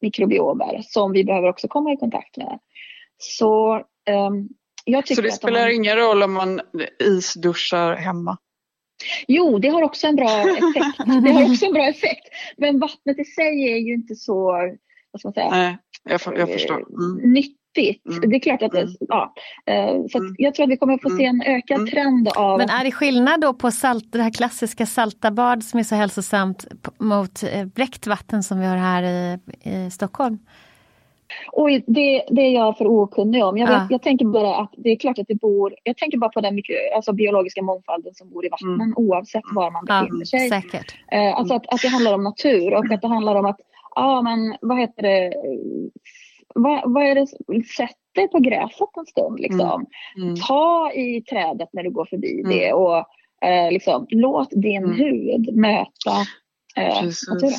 mikrobiomer 0.00 0.80
som 0.82 1.12
vi 1.12 1.24
behöver 1.24 1.48
också 1.48 1.68
komma 1.68 1.92
i 1.92 1.96
kontakt 1.96 2.36
med. 2.36 2.58
Så, 3.18 3.76
eh, 4.08 4.30
jag 4.84 5.08
Så 5.08 5.22
det 5.22 5.32
spelar 5.32 5.60
man... 5.60 5.72
ingen 5.72 5.96
roll 5.96 6.22
om 6.22 6.32
man 6.32 6.60
isduschar 6.98 7.96
hemma? 7.96 8.38
Jo, 9.28 9.58
det 9.58 9.68
har 9.68 9.82
också 9.82 10.06
en 10.06 10.16
bra 10.16 10.40
effekt. 10.40 10.98
Det 11.24 11.30
har 11.30 11.50
också 11.50 11.66
en 11.66 11.72
bra 11.72 11.88
effekt. 11.88 12.28
Men 12.56 12.80
vattnet 12.80 13.18
i 13.18 13.24
sig 13.24 13.72
är 13.72 13.78
ju 13.78 13.94
inte 13.94 14.14
så, 14.14 14.52
vad 15.10 15.20
ska 15.20 15.28
man 15.28 15.34
säga, 15.34 15.50
Nej, 15.50 15.78
jag, 16.04 16.38
jag 16.38 16.52
förstår. 16.52 16.76
Mm. 16.76 17.32
nytt 17.32 17.34
nyttigt. 17.34 17.63
Mm. 17.78 18.30
Det 18.30 18.36
är 18.36 18.40
klart 18.40 18.62
att 18.62 18.72
det, 18.72 18.80
mm. 18.80 18.94
ja. 19.00 19.34
Eh, 19.66 20.06
så 20.10 20.18
mm. 20.18 20.34
jag 20.38 20.54
tror 20.54 20.64
att 20.64 20.70
vi 20.70 20.76
kommer 20.76 20.98
få 20.98 21.16
se 21.16 21.24
en 21.24 21.40
mm. 21.40 21.56
ökad 21.56 21.86
trend 21.86 22.28
av... 22.28 22.58
Men 22.58 22.68
är 22.68 22.84
det 22.84 22.92
skillnad 22.92 23.40
då 23.40 23.54
på 23.54 23.70
salt, 23.70 24.12
det 24.12 24.22
här 24.22 24.30
klassiska 24.30 24.86
salta 24.86 25.30
bad 25.30 25.64
som 25.64 25.80
är 25.80 25.84
så 25.84 25.94
hälsosamt 25.94 26.66
mot 26.98 27.42
eh, 27.42 27.64
bräckt 27.64 28.06
vatten 28.06 28.42
som 28.42 28.60
vi 28.60 28.66
har 28.66 28.76
här 28.76 29.02
i, 29.02 29.38
i 29.62 29.90
Stockholm? 29.90 30.38
Oj, 31.52 31.84
det, 31.86 32.24
det 32.30 32.40
är 32.40 32.50
jag 32.50 32.78
för 32.78 32.86
okunnig 32.86 33.44
om. 33.44 33.58
Jag, 33.58 33.66
vet, 33.66 33.76
ja. 33.76 33.86
jag 33.90 34.02
tänker 34.02 34.26
bara 34.26 34.56
att 34.56 34.70
det 34.76 34.90
är 34.90 34.96
klart 34.96 35.18
att 35.18 35.28
det 35.28 35.34
bor, 35.34 35.74
jag 35.82 35.96
tänker 35.96 36.18
bara 36.18 36.30
på 36.30 36.40
den 36.40 36.54
mikro, 36.54 36.74
alltså 36.96 37.12
biologiska 37.12 37.62
mångfalden 37.62 38.14
som 38.14 38.30
bor 38.30 38.46
i 38.46 38.48
vattnen 38.48 38.80
mm. 38.80 38.94
oavsett 38.96 39.42
var 39.54 39.70
man 39.70 39.84
befinner 39.84 40.20
ja, 40.20 40.38
sig. 40.38 40.48
Säkert. 40.48 40.94
Eh, 41.12 41.38
alltså 41.38 41.54
att, 41.54 41.74
att 41.74 41.82
det 41.82 41.88
handlar 41.88 42.14
om 42.14 42.24
natur 42.24 42.74
och 42.74 42.92
att 42.92 43.02
det 43.02 43.08
handlar 43.08 43.34
om 43.34 43.46
att, 43.46 43.60
ja 43.94 44.22
men 44.22 44.56
vad 44.60 44.78
heter 44.78 45.02
det, 45.02 45.32
vad, 46.54 46.92
vad 46.92 47.02
är 47.02 47.14
det, 47.14 47.26
sätt 47.64 47.96
dig 48.14 48.28
på 48.28 48.38
gräset 48.38 48.88
en 48.96 49.06
stund. 49.06 49.40
Liksom. 49.40 49.86
Mm. 50.16 50.28
Mm. 50.28 50.36
Ta 50.36 50.92
i 50.92 51.22
trädet 51.22 51.68
när 51.72 51.82
du 51.82 51.90
går 51.90 52.04
förbi 52.04 52.40
mm. 52.40 52.50
det 52.50 52.72
och 52.72 52.96
eh, 53.48 53.72
liksom, 53.72 54.06
låt 54.10 54.50
din 54.50 54.84
mm. 54.84 54.96
hud 54.96 55.56
möta 55.56 56.16
eh, 56.76 57.02
naturen. 57.04 57.58